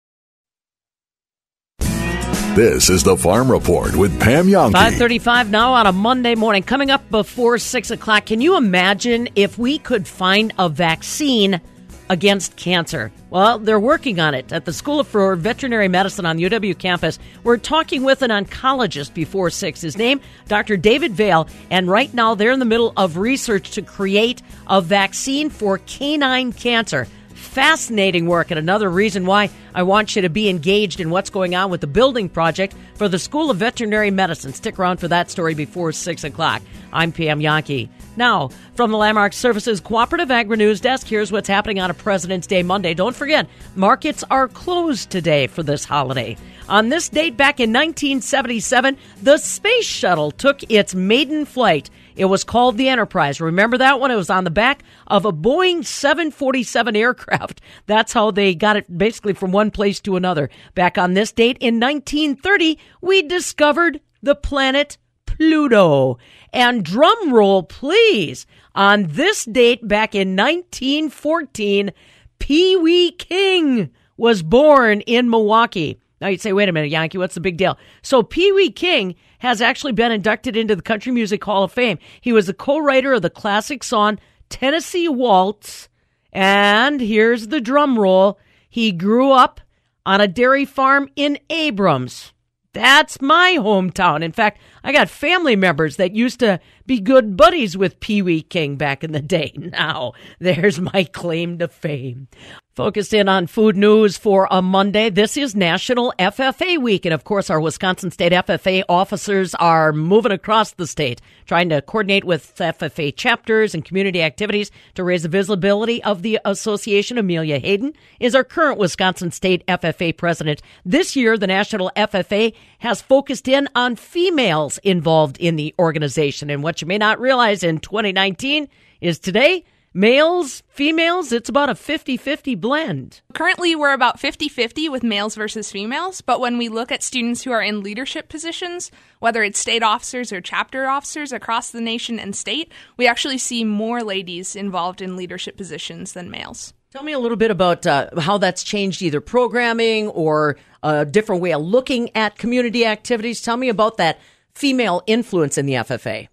[2.54, 4.70] This is the Farm Report with Pam Jahnke.
[4.70, 6.62] 535 now on a Monday morning.
[6.62, 11.60] Coming up before 6 o'clock, can you imagine if we could find a vaccine
[12.08, 13.10] against cancer?
[13.28, 17.18] Well, they're working on it at the School for Veterinary Medicine on the UW campus.
[17.42, 19.80] We're talking with an oncologist before 6.
[19.80, 20.76] His name, Dr.
[20.76, 25.50] David Vail, and right now they're in the middle of research to create a vaccine
[25.50, 27.08] for canine cancer
[27.54, 31.54] fascinating work and another reason why I want you to be engaged in what's going
[31.54, 34.52] on with the building project for the School of Veterinary Medicine.
[34.52, 36.62] Stick around for that story before 6 o'clock.
[36.92, 37.88] I'm Pam Jahnke.
[38.16, 42.48] Now, from the Landmark Services Cooperative Agri News Desk, here's what's happening on a President's
[42.48, 42.92] Day Monday.
[42.92, 46.36] Don't forget, markets are closed today for this holiday.
[46.68, 51.88] On this date back in 1977, the Space Shuttle took its maiden flight.
[52.16, 53.40] It was called the Enterprise.
[53.40, 54.10] Remember that one?
[54.10, 57.60] It was on the back of a Boeing 747 aircraft.
[57.86, 60.50] That's how they got it basically from one place to another.
[60.74, 66.18] Back on this date in 1930, we discovered the planet Pluto.
[66.52, 68.46] And drum roll, please.
[68.74, 71.90] On this date back in 1914,
[72.38, 75.98] Pee Wee King was born in Milwaukee.
[76.20, 77.76] Now you'd say, wait a minute, Jahnke, what's the big deal?
[78.02, 81.98] So Pee Wee King has actually been inducted into the Country Music Hall of Fame.
[82.22, 85.90] He was the co-writer of the classic song Tennessee Waltz.
[86.32, 88.38] And here's the drum roll.
[88.70, 89.60] He grew up
[90.06, 92.32] on a dairy farm in Abrams.
[92.72, 94.22] That's my hometown.
[94.22, 98.42] In fact, I got family members that used to be good buddies with Pee Wee
[98.42, 99.52] King back in the day.
[99.74, 102.28] Now, there's my claim to fame.
[102.74, 105.08] Focused in on food news for a Monday.
[105.08, 107.06] This is National FFA Week.
[107.06, 111.82] And of course, our Wisconsin State FFA officers are moving across the state, trying to
[111.82, 117.16] coordinate with FFA chapters and community activities to raise the visibility of the association.
[117.16, 120.60] Amelia Hayden is our current Wisconsin State FFA president.
[120.84, 126.50] This year, the National FFA has focused in on females involved in the organization.
[126.50, 128.68] And what you may not realize in 2019
[129.00, 129.64] is today,
[129.96, 133.20] Males, females, it's about a 50 50 blend.
[133.32, 137.44] Currently, we're about 50 50 with males versus females, but when we look at students
[137.44, 142.18] who are in leadership positions, whether it's state officers or chapter officers across the nation
[142.18, 146.74] and state, we actually see more ladies involved in leadership positions than males.
[146.90, 151.40] Tell me a little bit about uh, how that's changed either programming or a different
[151.40, 153.40] way of looking at community activities.
[153.40, 154.18] Tell me about that
[154.54, 156.28] female influence in the FFA.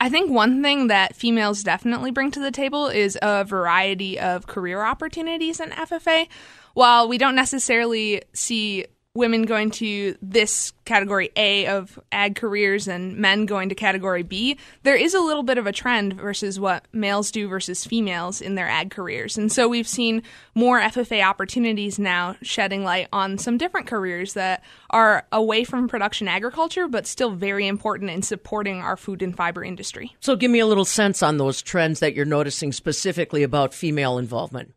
[0.00, 4.46] I think one thing that females definitely bring to the table is a variety of
[4.46, 6.26] career opportunities in FFA.
[6.74, 13.16] While we don't necessarily see women going to this category A of ag careers and
[13.16, 16.86] men going to category B, there is a little bit of a trend versus what
[16.92, 19.38] males do versus females in their ag careers.
[19.38, 20.24] And so we've seen
[20.56, 26.26] more FFA opportunities now shedding light on some different careers that are away from production
[26.26, 30.16] agriculture, but still very important in supporting our food and fiber industry.
[30.18, 34.18] So, give me a little sense on those trends that you're noticing specifically about female
[34.18, 34.74] involvement.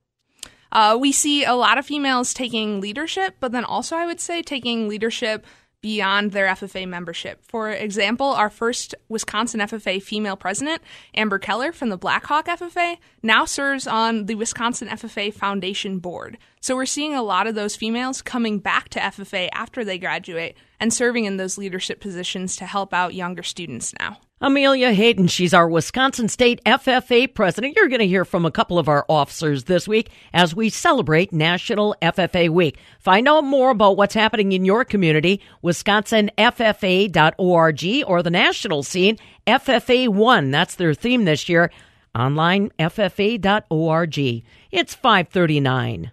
[0.78, 4.44] Uh, we see a lot of females taking leadership, but then also I would say
[4.44, 5.44] taking leadership
[5.82, 7.44] beyond their FFA membership.
[7.44, 10.84] For example, our first Wisconsin FFA female president,
[11.16, 16.38] Amber Keller from the Blackhawk FFA, now serves on the Wisconsin FFA Foundation board.
[16.62, 20.58] So we're seeing a lot of those females coming back to FFA after they graduate
[20.80, 24.20] and serving in those leadership positions to help out younger students now.
[24.40, 27.76] Amelia Hayden, she's our Wisconsin State FFA president.
[27.76, 31.34] You're going to hear from a couple of our officers this week as we celebrate
[31.34, 32.78] National FFA Week.
[33.00, 40.08] Find out more about what's happening in your community, wisconsinffa.org or the national scene, FFA
[40.08, 40.52] 1.
[40.52, 41.72] That's their theme this year.
[42.14, 44.44] Online, ffa.org.
[44.72, 46.12] It's 539.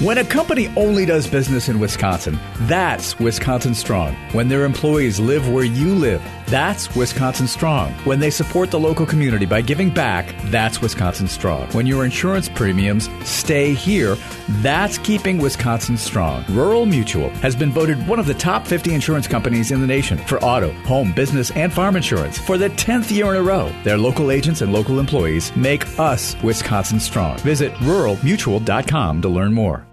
[0.00, 4.14] When a company only does business in Wisconsin, that's Wisconsin Strong.
[4.32, 7.92] When their employees live where you live, that's Wisconsin Strong.
[8.04, 11.68] When they support the local community by giving back, that's Wisconsin Strong.
[11.72, 14.16] When your insurance premiums stay here,
[14.62, 16.44] that's keeping Wisconsin strong.
[16.50, 20.18] Rural Mutual has been voted one of the top 50 insurance companies in the nation
[20.18, 23.72] for auto, home, business, and farm insurance for the 10th year in a row.
[23.84, 27.38] Their local agents and local employees make us Wisconsin strong.
[27.38, 29.86] Visit ruralmutual.com to learn more.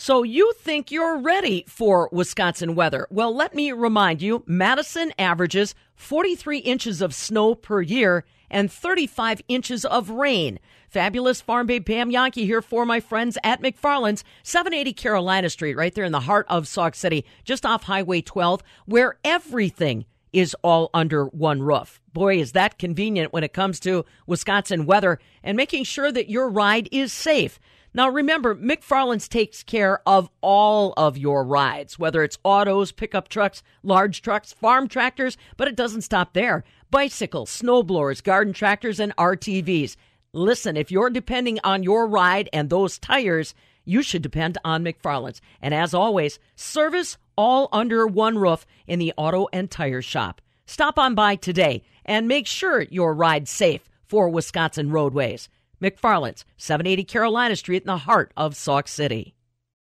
[0.00, 3.06] So you think you're ready for Wisconsin weather?
[3.10, 9.42] Well, let me remind you Madison averages 43 inches of snow per year and 35
[9.46, 10.58] inches of rain.
[10.88, 15.94] Fabulous Farm Babe Pam Jahnke here for my friends at McFarland's, 780 Carolina Street, right
[15.94, 20.88] there in the heart of Sauk City, just off Highway 12, where everything is all
[20.94, 22.00] under one roof.
[22.14, 26.48] Boy, is that convenient when it comes to Wisconsin weather and making sure that your
[26.48, 27.60] ride is safe.
[27.92, 33.64] Now, remember, McFarland's takes care of all of your rides, whether it's autos, pickup trucks,
[33.82, 36.62] large trucks, farm tractors, but it doesn't stop there.
[36.90, 39.96] Bicycles, snowblowers, garden tractors, and RTVs.
[40.32, 45.40] Listen, if you're depending on your ride and those tires, you should depend on McFarland's.
[45.60, 50.40] And as always, service all under one roof in the auto and tire shop.
[50.66, 55.48] Stop on by today and make sure your ride's safe for Wisconsin roadways.
[55.82, 59.34] McFarland's, 780 Carolina Street in the heart of Sauk City.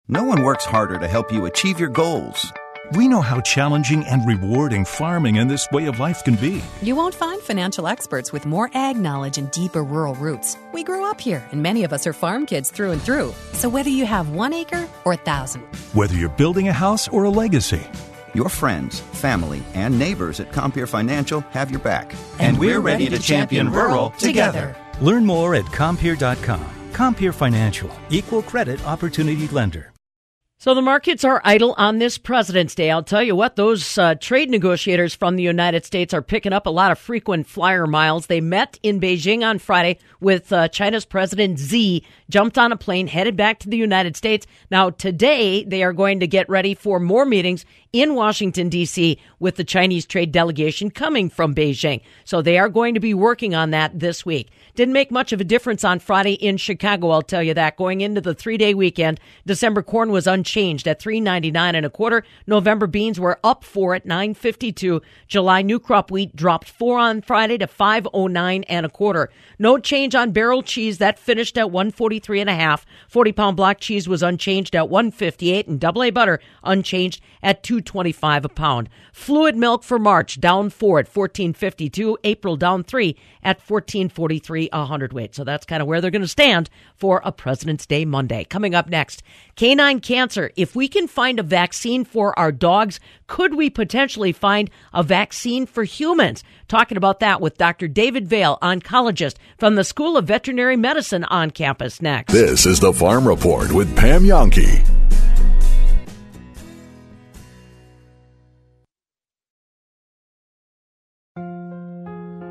[0.08, 2.52] No one works harder to help you achieve your goals.
[2.96, 6.62] We know how challenging and rewarding farming and this way of life can be.
[6.82, 10.58] You won't find financial experts with more ag knowledge and deeper rural roots.
[10.74, 13.32] We grew up here, and many of us are farm kids through and through.
[13.52, 15.62] So whether you have one acre or a thousand,
[15.94, 17.82] Whether you're building a house or a legacy,
[18.34, 22.14] Your friends, family, and neighbors at Compeer Financial have your back.
[22.38, 24.74] And we're ready to champion rural together.
[25.02, 26.64] Learn more at Compeer.com.
[26.92, 29.92] Compeer Financial, equal credit opportunity lender.
[30.62, 32.88] So the markets are idle on this President's Day.
[32.88, 36.66] I'll tell you what, those uh, trade negotiators from the United States are picking up
[36.66, 38.26] a lot of frequent flyer miles.
[38.26, 43.08] They met in Beijing on Friday with uh, China's President Xi, jumped on a plane,
[43.08, 44.46] headed back to the United States.
[44.70, 49.56] Now, today, they are going to get ready for more meetings in Washington, D.C., with
[49.56, 52.00] the Chinese trade delegation coming from Beijing.
[52.24, 54.50] So they are going to be working on that this week.
[54.74, 57.76] Didn't make much of a difference on Friday in Chicago, I'll tell you that.
[57.76, 61.84] Going into the three day weekend, December corn was unchanged at three ninety nine and
[61.84, 62.24] a quarter.
[62.46, 65.02] November beans were up four at nine fifty two.
[65.26, 69.28] July new crop wheat dropped four on Friday to five oh nine and a quarter.
[69.58, 72.86] No change on barrel cheese that finished at one forty three and a half.
[73.08, 77.20] Forty pound block cheese was unchanged at one fifty eight, and double A butter unchanged
[77.42, 78.88] at two twenty five a pound.
[79.12, 82.18] Fluid milk for March down four at fourteen fifty two.
[82.24, 85.34] April down three at fourteen forty three a hundredweight.
[85.34, 88.44] So that's kind of where they're going to stand for a President's Day Monday.
[88.44, 89.22] Coming up next,
[89.56, 90.50] canine cancer.
[90.56, 95.66] If we can find a vaccine for our dogs, could we potentially find a vaccine
[95.66, 96.44] for humans?
[96.68, 97.88] Talking about that with Dr.
[97.88, 102.32] David Vail, oncologist from the School of Veterinary Medicine on campus next.
[102.32, 104.88] This is the Farm Report with Pam Jahnke.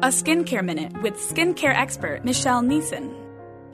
[0.03, 3.13] A skincare minute with skincare expert Michelle Neeson.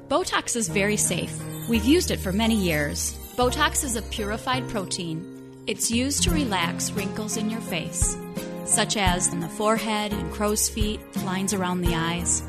[0.10, 1.34] Botox is very safe.
[1.70, 3.18] We've used it for many years.
[3.38, 5.64] Botox is a purified protein.
[5.68, 8.18] It's used to relax wrinkles in your face,
[8.66, 12.44] such as in the forehead and crow's feet, lines around the eyes.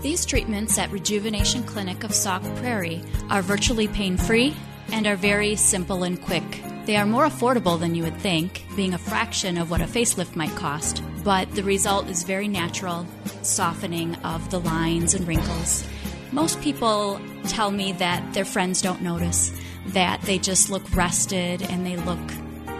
[0.00, 4.54] These treatments at Rejuvenation Clinic of Sauk Prairie are virtually pain free
[4.92, 6.44] and are very simple and quick.
[6.84, 10.34] They are more affordable than you would think, being a fraction of what a facelift
[10.34, 13.06] might cost, but the result is very natural
[13.42, 15.86] softening of the lines and wrinkles.
[16.32, 19.52] Most people tell me that their friends don't notice,
[19.88, 22.18] that they just look rested and they look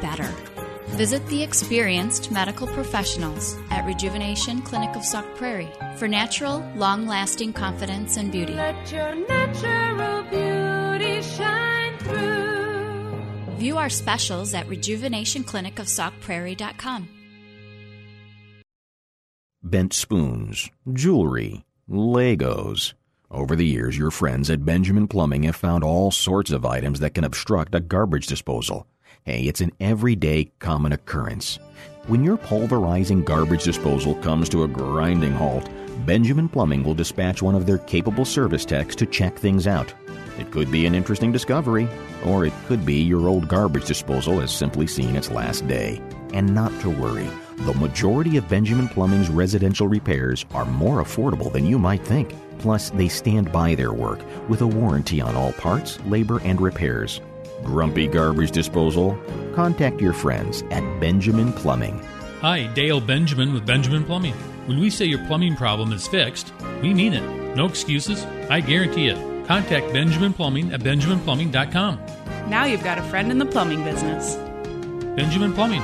[0.01, 0.29] better.
[0.97, 7.53] Visit the experienced medical professionals at Rejuvenation Clinic of Sauk Prairie for natural, long lasting
[7.53, 8.55] confidence and beauty.
[8.55, 12.42] Let your natural beauty shine through.
[13.63, 17.09] View our specials at rejuvenationclinicofsaukprairie.com.
[19.63, 22.95] bent spoons, jewelry, Legos.
[23.31, 27.15] Over the years, your friends at Benjamin Plumbing have found all sorts of items that
[27.15, 28.87] can obstruct a garbage disposal.
[29.23, 31.59] Hey, it's an everyday common occurrence.
[32.09, 35.71] When your pulverizing garbage disposal comes to a grinding halt,
[36.05, 39.95] Benjamin Plumbing will dispatch one of their capable service techs to check things out.
[40.39, 41.89] It could be an interesting discovery,
[42.25, 46.01] or it could be your old garbage disposal has simply seen its last day.
[46.33, 47.29] And not to worry,
[47.59, 52.35] the majority of Benjamin Plumbing's residential repairs are more affordable than you might think.
[52.59, 57.21] Plus, they stand by their work with a warranty on all parts, labor, and repairs.
[57.63, 59.19] Grumpy garbage disposal?
[59.55, 62.03] Contact your friends at Benjamin Plumbing.
[62.41, 64.35] Hi, Dale Benjamin with Benjamin Plumbing.
[64.67, 67.57] When we say your plumbing problem is fixed, we mean it.
[67.57, 68.25] No excuses.
[68.49, 69.32] I guarantee it.
[69.53, 72.01] Contact Benjamin Plumbing at benjaminplumbing.com.
[72.49, 74.37] Now you've got a friend in the plumbing business.
[75.15, 75.83] Benjamin Plumbing.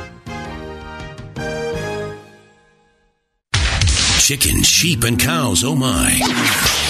[4.18, 6.18] Chicken, sheep, and cows, oh my.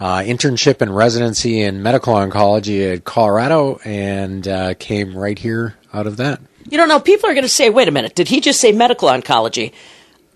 [0.00, 6.06] uh, internship and residency in medical oncology at Colorado and uh, came right here out
[6.06, 6.40] of that.
[6.68, 8.60] You don't know, now people are going to say, wait a minute, did he just
[8.60, 9.72] say medical oncology?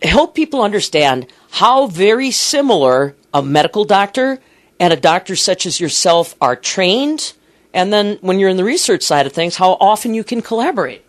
[0.00, 4.38] Help people understand how very similar a medical doctor
[4.78, 7.34] and a doctor such as yourself are trained,
[7.72, 11.04] and then when you're in the research side of things, how often you can collaborate.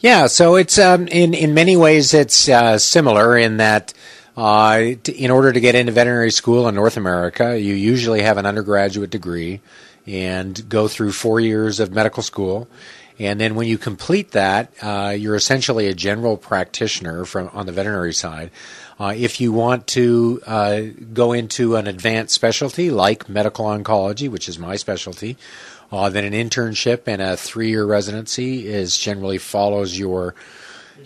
[0.00, 3.92] Yeah, so it's um, in in many ways it's uh, similar in that
[4.36, 8.46] uh, in order to get into veterinary school in North America, you usually have an
[8.46, 9.60] undergraduate degree
[10.06, 12.68] and go through four years of medical school.
[13.18, 17.72] And then when you complete that, uh, you're essentially a general practitioner from on the
[17.72, 18.52] veterinary side.
[19.00, 20.82] Uh, if you want to uh,
[21.12, 25.36] go into an advanced specialty like medical oncology, which is my specialty,
[25.90, 30.34] uh, then an internship and a three-year residency is generally follows your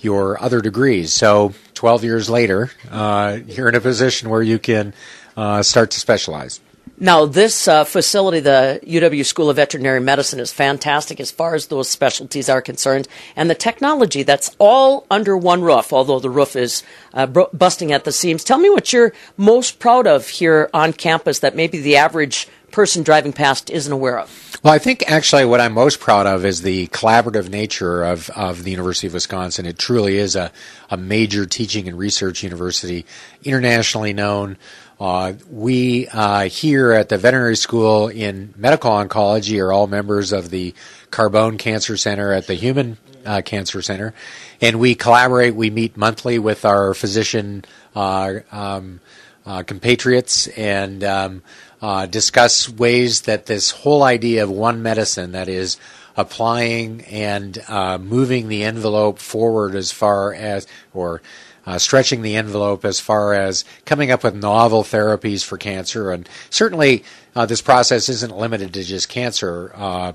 [0.01, 1.13] your other degrees.
[1.13, 4.95] So 12 years later, uh, you're in a position where you can
[5.37, 6.61] uh, start to specialize.
[6.99, 11.67] Now, this uh, facility, the UW School of Veterinary Medicine, is fantastic as far as
[11.67, 16.55] those specialties are concerned, and the technology that's all under one roof, although the roof
[16.55, 18.45] is uh, busting at the seams.
[18.45, 23.03] Tell me what you're most proud of here on campus that maybe the average person
[23.03, 24.59] driving past isn't aware of?
[24.63, 28.65] Well, I think actually what I'm most proud of is the collaborative nature of, of
[28.65, 29.67] the University of Wisconsin.
[29.67, 30.51] It truly is a,
[30.91, 33.05] a major teaching and research university,
[33.45, 34.57] internationally known.
[35.01, 40.51] Uh, we uh, here at the veterinary school in medical oncology are all members of
[40.51, 40.75] the
[41.11, 44.15] Carbone Cancer Center at the Human uh, Cancer Center,
[44.61, 45.57] and we collaborate.
[45.57, 47.65] We meet monthly with our physician
[47.97, 49.01] uh, um,
[49.45, 51.43] uh, compatriots and um,
[51.83, 55.79] uh, discuss ways that this whole idea of one medicine that is
[56.17, 61.21] applying and uh, moving the envelope forward as far as, or
[61.67, 66.13] uh, stretching the envelope as far as coming up with novel therapies for cancer.
[66.13, 67.03] And certainly,
[67.35, 69.73] uh, this process isn't limited to just cancer.
[69.75, 70.13] Uh,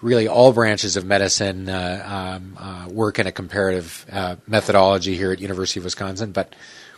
[0.00, 4.06] really, all branches of medicine uh, um, work in a comparative
[4.46, 6.54] methodology here at University of Wisconsin, but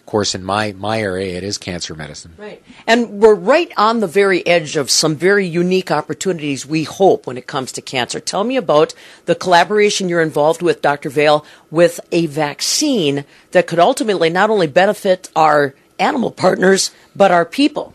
[0.07, 2.34] course, in my, my area, it is cancer medicine.
[2.36, 2.62] Right.
[2.86, 7.36] And we're right on the very edge of some very unique opportunities, we hope, when
[7.36, 8.20] it comes to cancer.
[8.20, 8.94] Tell me about
[9.26, 11.11] the collaboration you're involved with, Dr.
[11.11, 17.44] Vail, with a vaccine that could ultimately not only benefit our animal partners, but our
[17.44, 17.94] people.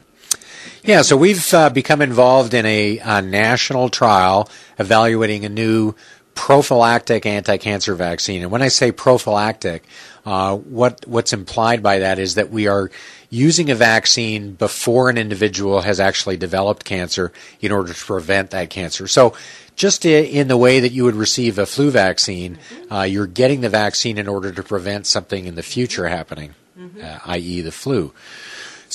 [0.84, 4.48] Yeah, so we've uh, become involved in a, a national trial
[4.78, 5.96] evaluating a new
[6.36, 8.44] prophylactic anti-cancer vaccine.
[8.44, 9.84] And when I say prophylactic,
[10.26, 12.92] uh, what what's implied by that is that we are
[13.30, 17.32] using a vaccine before an individual has actually developed cancer
[17.62, 19.08] in order to prevent that cancer.
[19.08, 19.36] So,
[19.76, 22.60] just in the way that you would receive a flu vaccine,
[22.90, 27.04] uh, you're getting the vaccine in order to prevent something in the future happening, mm-hmm.
[27.04, 28.14] uh, i.e., the flu.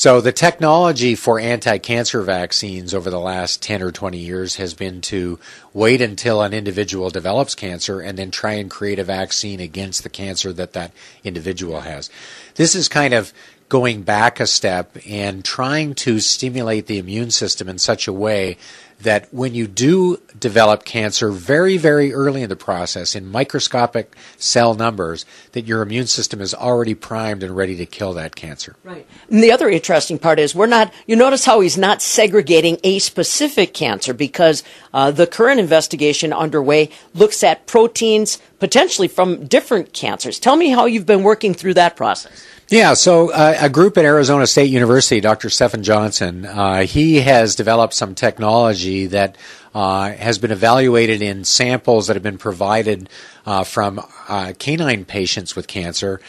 [0.01, 5.03] So the technology for anti-cancer vaccines over the last 10 or 20 years has been
[5.03, 5.39] to
[5.75, 10.09] wait until an individual develops cancer and then try and create a vaccine against the
[10.09, 10.93] cancer that that
[11.23, 12.09] individual has.
[12.55, 13.35] This is kind of
[13.69, 18.57] going back a step and trying to stimulate the immune system in such a way
[19.03, 24.75] that when you do develop cancer very, very early in the process, in microscopic cell
[24.75, 28.77] numbers, that your immune system is already primed and ready to kill that cancer.
[28.85, 29.07] Right.
[29.31, 32.99] And the other interesting part is we're not, you notice how he's not segregating a
[32.99, 40.39] specific cancer because uh, the current investigation underway looks at proteins potentially from different cancers.
[40.39, 42.45] Tell me how you've been working through that process.
[42.71, 45.51] Yeah, so uh, a group at Arizona State University, Dr.
[45.51, 49.37] Stephen Johnson, uh, he has developed some technology that
[49.75, 53.09] uh, has been evaluated in samples that have been provided
[53.45, 56.21] uh, from uh, canine patients with cancer.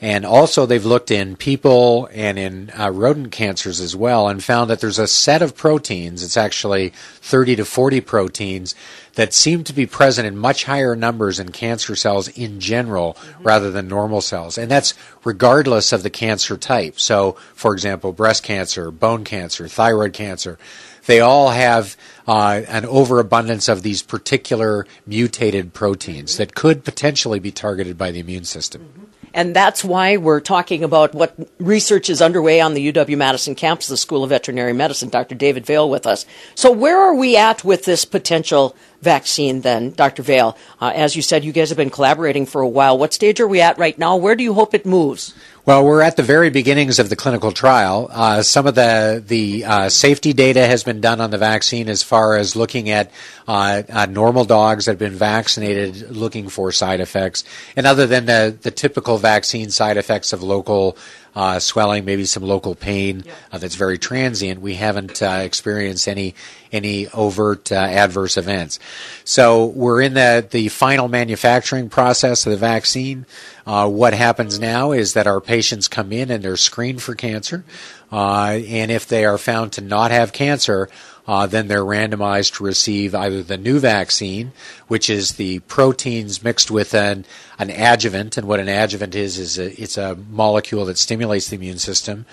[0.00, 4.70] And also, they've looked in people and in uh, rodent cancers as well and found
[4.70, 8.76] that there's a set of proteins, it's actually 30 to 40 proteins,
[9.14, 13.42] that seem to be present in much higher numbers in cancer cells in general mm-hmm.
[13.42, 14.56] rather than normal cells.
[14.56, 14.94] And that's
[15.24, 17.00] regardless of the cancer type.
[17.00, 20.60] So, for example, breast cancer, bone cancer, thyroid cancer,
[21.08, 21.96] they all have
[22.28, 28.20] uh, an overabundance of these particular mutated proteins that could potentially be targeted by the
[28.20, 28.82] immune system.
[28.82, 29.04] Mm-hmm.
[29.34, 33.86] And that's why we're talking about what research is underway on the UW Madison campus,
[33.86, 35.08] the School of Veterinary Medicine.
[35.08, 35.34] Dr.
[35.34, 36.26] David Vail with us.
[36.54, 40.22] So, where are we at with this potential vaccine then, Dr.
[40.22, 40.56] Vail?
[40.80, 42.98] Uh, as you said, you guys have been collaborating for a while.
[42.98, 44.16] What stage are we at right now?
[44.16, 45.34] Where do you hope it moves?
[45.68, 48.08] Well, we're at the very beginnings of the clinical trial.
[48.10, 52.02] Uh, some of the the uh, safety data has been done on the vaccine as
[52.02, 53.10] far as looking at
[53.46, 57.44] uh, uh normal dogs that have been vaccinated, looking for side effects,
[57.76, 60.96] and other than the the typical vaccine side effects of local
[61.34, 64.60] uh, swelling, maybe some local pain uh, that's very transient.
[64.60, 66.34] We haven't uh, experienced any
[66.70, 68.78] any overt uh, adverse events.
[69.24, 73.26] So we're in the the final manufacturing process of the vaccine.
[73.66, 77.64] Uh, what happens now is that our patients come in and they're screened for cancer,
[78.10, 80.88] uh, and if they are found to not have cancer,
[81.28, 84.50] uh, then they're randomized to receive either the new vaccine,
[84.86, 87.26] which is the proteins mixed with an,
[87.58, 91.56] an adjuvant, and what an adjuvant is is a, it's a molecule that stimulates the
[91.56, 92.24] immune system,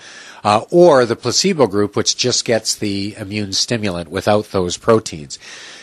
[0.44, 5.38] uh, or the placebo group, which just gets the immune stimulant without those proteins.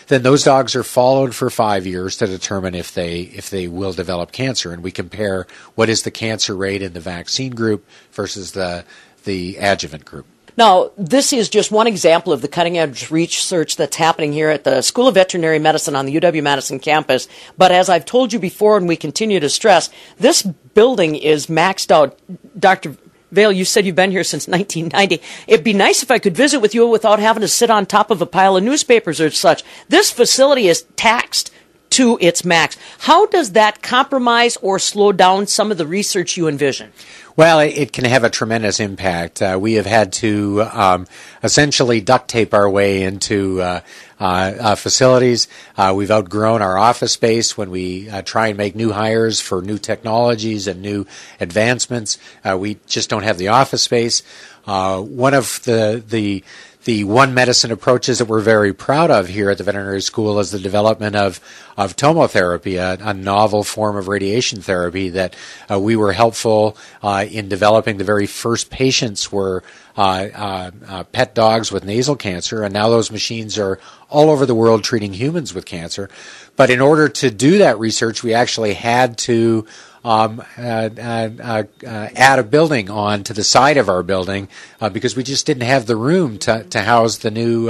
[0.08, 3.94] Then those dogs are followed for five years to determine if they if they will
[3.94, 5.46] develop cancer, and we compare
[5.76, 8.86] what is the cancer rate in the vaccine group versus the
[9.24, 10.26] the adjuvant group.
[10.56, 14.64] Now, this is just one example of the cutting edge research that's happening here at
[14.64, 17.28] the School of Veterinary Medicine on the UW Madison campus.
[17.58, 19.90] But as I've told you before, and we continue to stress,
[20.20, 22.20] this building is maxed out.
[22.58, 22.96] Dr.
[23.32, 25.22] Vail, you said you've been here since 1990.
[25.48, 28.12] It'd be nice if I could visit with you without having to sit on top
[28.12, 29.64] of a pile of newspapers or such.
[29.90, 31.52] This facility is taxed
[31.94, 32.78] to its max.
[33.00, 36.92] How does that compromise or slow down some of the research you envision?
[37.36, 39.42] Well, it, can have a tremendous impact.
[39.42, 41.08] Uh, we have had to um,
[41.44, 43.82] essentially duct tape our way into uh,
[44.20, 45.48] uh, uh facilities.
[45.76, 49.64] Uh, we've outgrown our office space when we uh, try and make new hires for
[49.64, 51.08] new technologies and new
[51.40, 52.20] advancements.
[52.58, 54.22] we just don't have the office space.
[54.66, 56.44] one of the the
[56.86, 60.52] the one medicine approaches that we're very proud of here at the veterinary school is
[60.52, 61.40] the development of,
[61.78, 65.36] of tomotherapy, a, a novel form of radiation therapy that
[65.72, 67.98] uh, we were helpful uh, in developing.
[67.98, 69.64] The very first patients were
[69.96, 70.02] uh,
[70.34, 73.80] uh, uh, pet dogs with nasal cancer, and now those machines are
[74.10, 76.10] all over the world treating humans with cancer.
[76.56, 79.66] But in order to do that research, we actually had to
[80.04, 84.50] um, uh, uh, uh, add a building on to the side of our building
[84.92, 87.68] because we just didn't have the room to, to house the new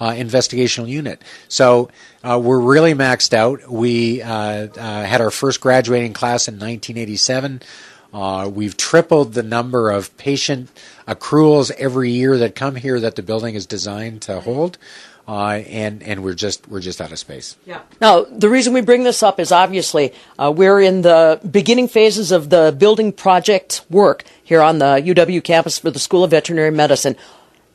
[0.00, 1.22] investigational unit.
[1.48, 1.90] So
[2.24, 3.70] we're really maxed out.
[3.70, 7.62] We had our first graduating class in 1987.
[8.12, 10.70] Uh, we've tripled the number of patient
[11.06, 14.78] accruals every year that come here that the building is designed to hold
[15.28, 17.56] uh, and and we're just we're just out of space.
[17.66, 17.80] Yeah.
[18.00, 22.32] Now the reason we bring this up is obviously uh, we're in the beginning phases
[22.32, 26.70] of the building project work here on the UW campus for the School of Veterinary
[26.70, 27.16] Medicine.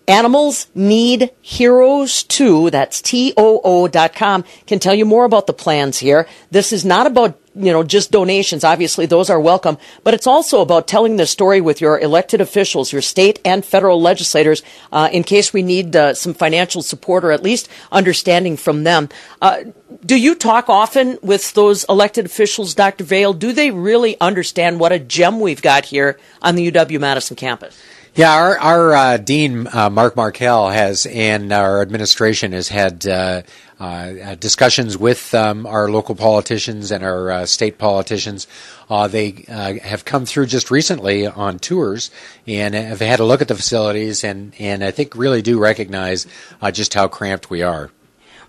[0.08, 6.00] Animals Need Heroes Too, that's T-O-O dot com, can tell you more about the plans
[6.00, 6.28] here.
[6.50, 8.64] This is not about you know, just donations.
[8.64, 12.94] Obviously, those are welcome, but it's also about telling the story with your elected officials,
[12.94, 17.32] your state and federal legislators, uh, in case we need uh, some financial support or
[17.32, 19.10] at least understanding from them.
[19.42, 19.64] Uh,
[20.06, 23.04] do you talk often with those elected officials, Dr.
[23.04, 23.34] Vail?
[23.34, 27.78] Do they really understand what a gem we've got here on the UW Madison campus?
[28.14, 33.44] Yeah, our, our uh, dean uh, Mark Markel has, and our administration has had uh,
[33.80, 38.48] uh discussions with um, our local politicians and our uh, state politicians.
[38.90, 42.12] Uh, they have come through just recently on tours
[42.46, 46.28] and have had a look at the facilities, and and I think really do recognize
[46.74, 47.92] just how cramped we are.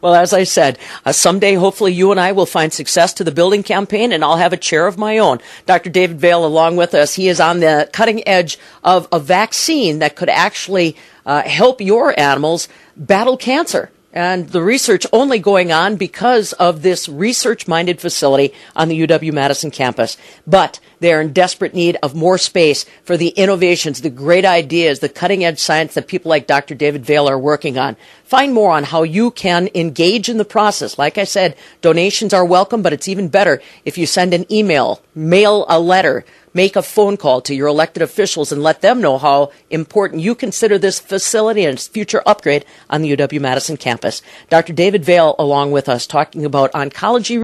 [0.03, 3.31] Well, as I said, uh, someday hopefully you and I will find success to the
[3.31, 5.39] building campaign and I'll have a chair of my own.
[5.65, 5.91] Dr.
[5.91, 7.15] David Vail along with us.
[7.15, 12.19] He is on the cutting edge of a vaccine that could actually uh, help your
[12.19, 18.53] animals battle cancer and the research only going on because of this research minded facility
[18.77, 20.17] on the UW Madison campus.
[20.47, 25.09] But they're in desperate need of more space for the innovations, the great ideas, the
[25.09, 26.75] cutting edge science that people like Dr.
[26.75, 27.97] David Vail are working on.
[28.25, 30.99] Find more on how you can engage in the process.
[30.99, 35.03] Like I said, donations are welcome, but it's even better if you send an email,
[35.15, 36.25] mail a letter,
[36.55, 40.35] make a phone call to your elected officials and let them know how important you
[40.35, 44.23] consider this facility and its future upgrade on the UW Madison campus.
[44.51, 44.73] Dr.
[44.73, 47.41] David Vail along with us talking about oncology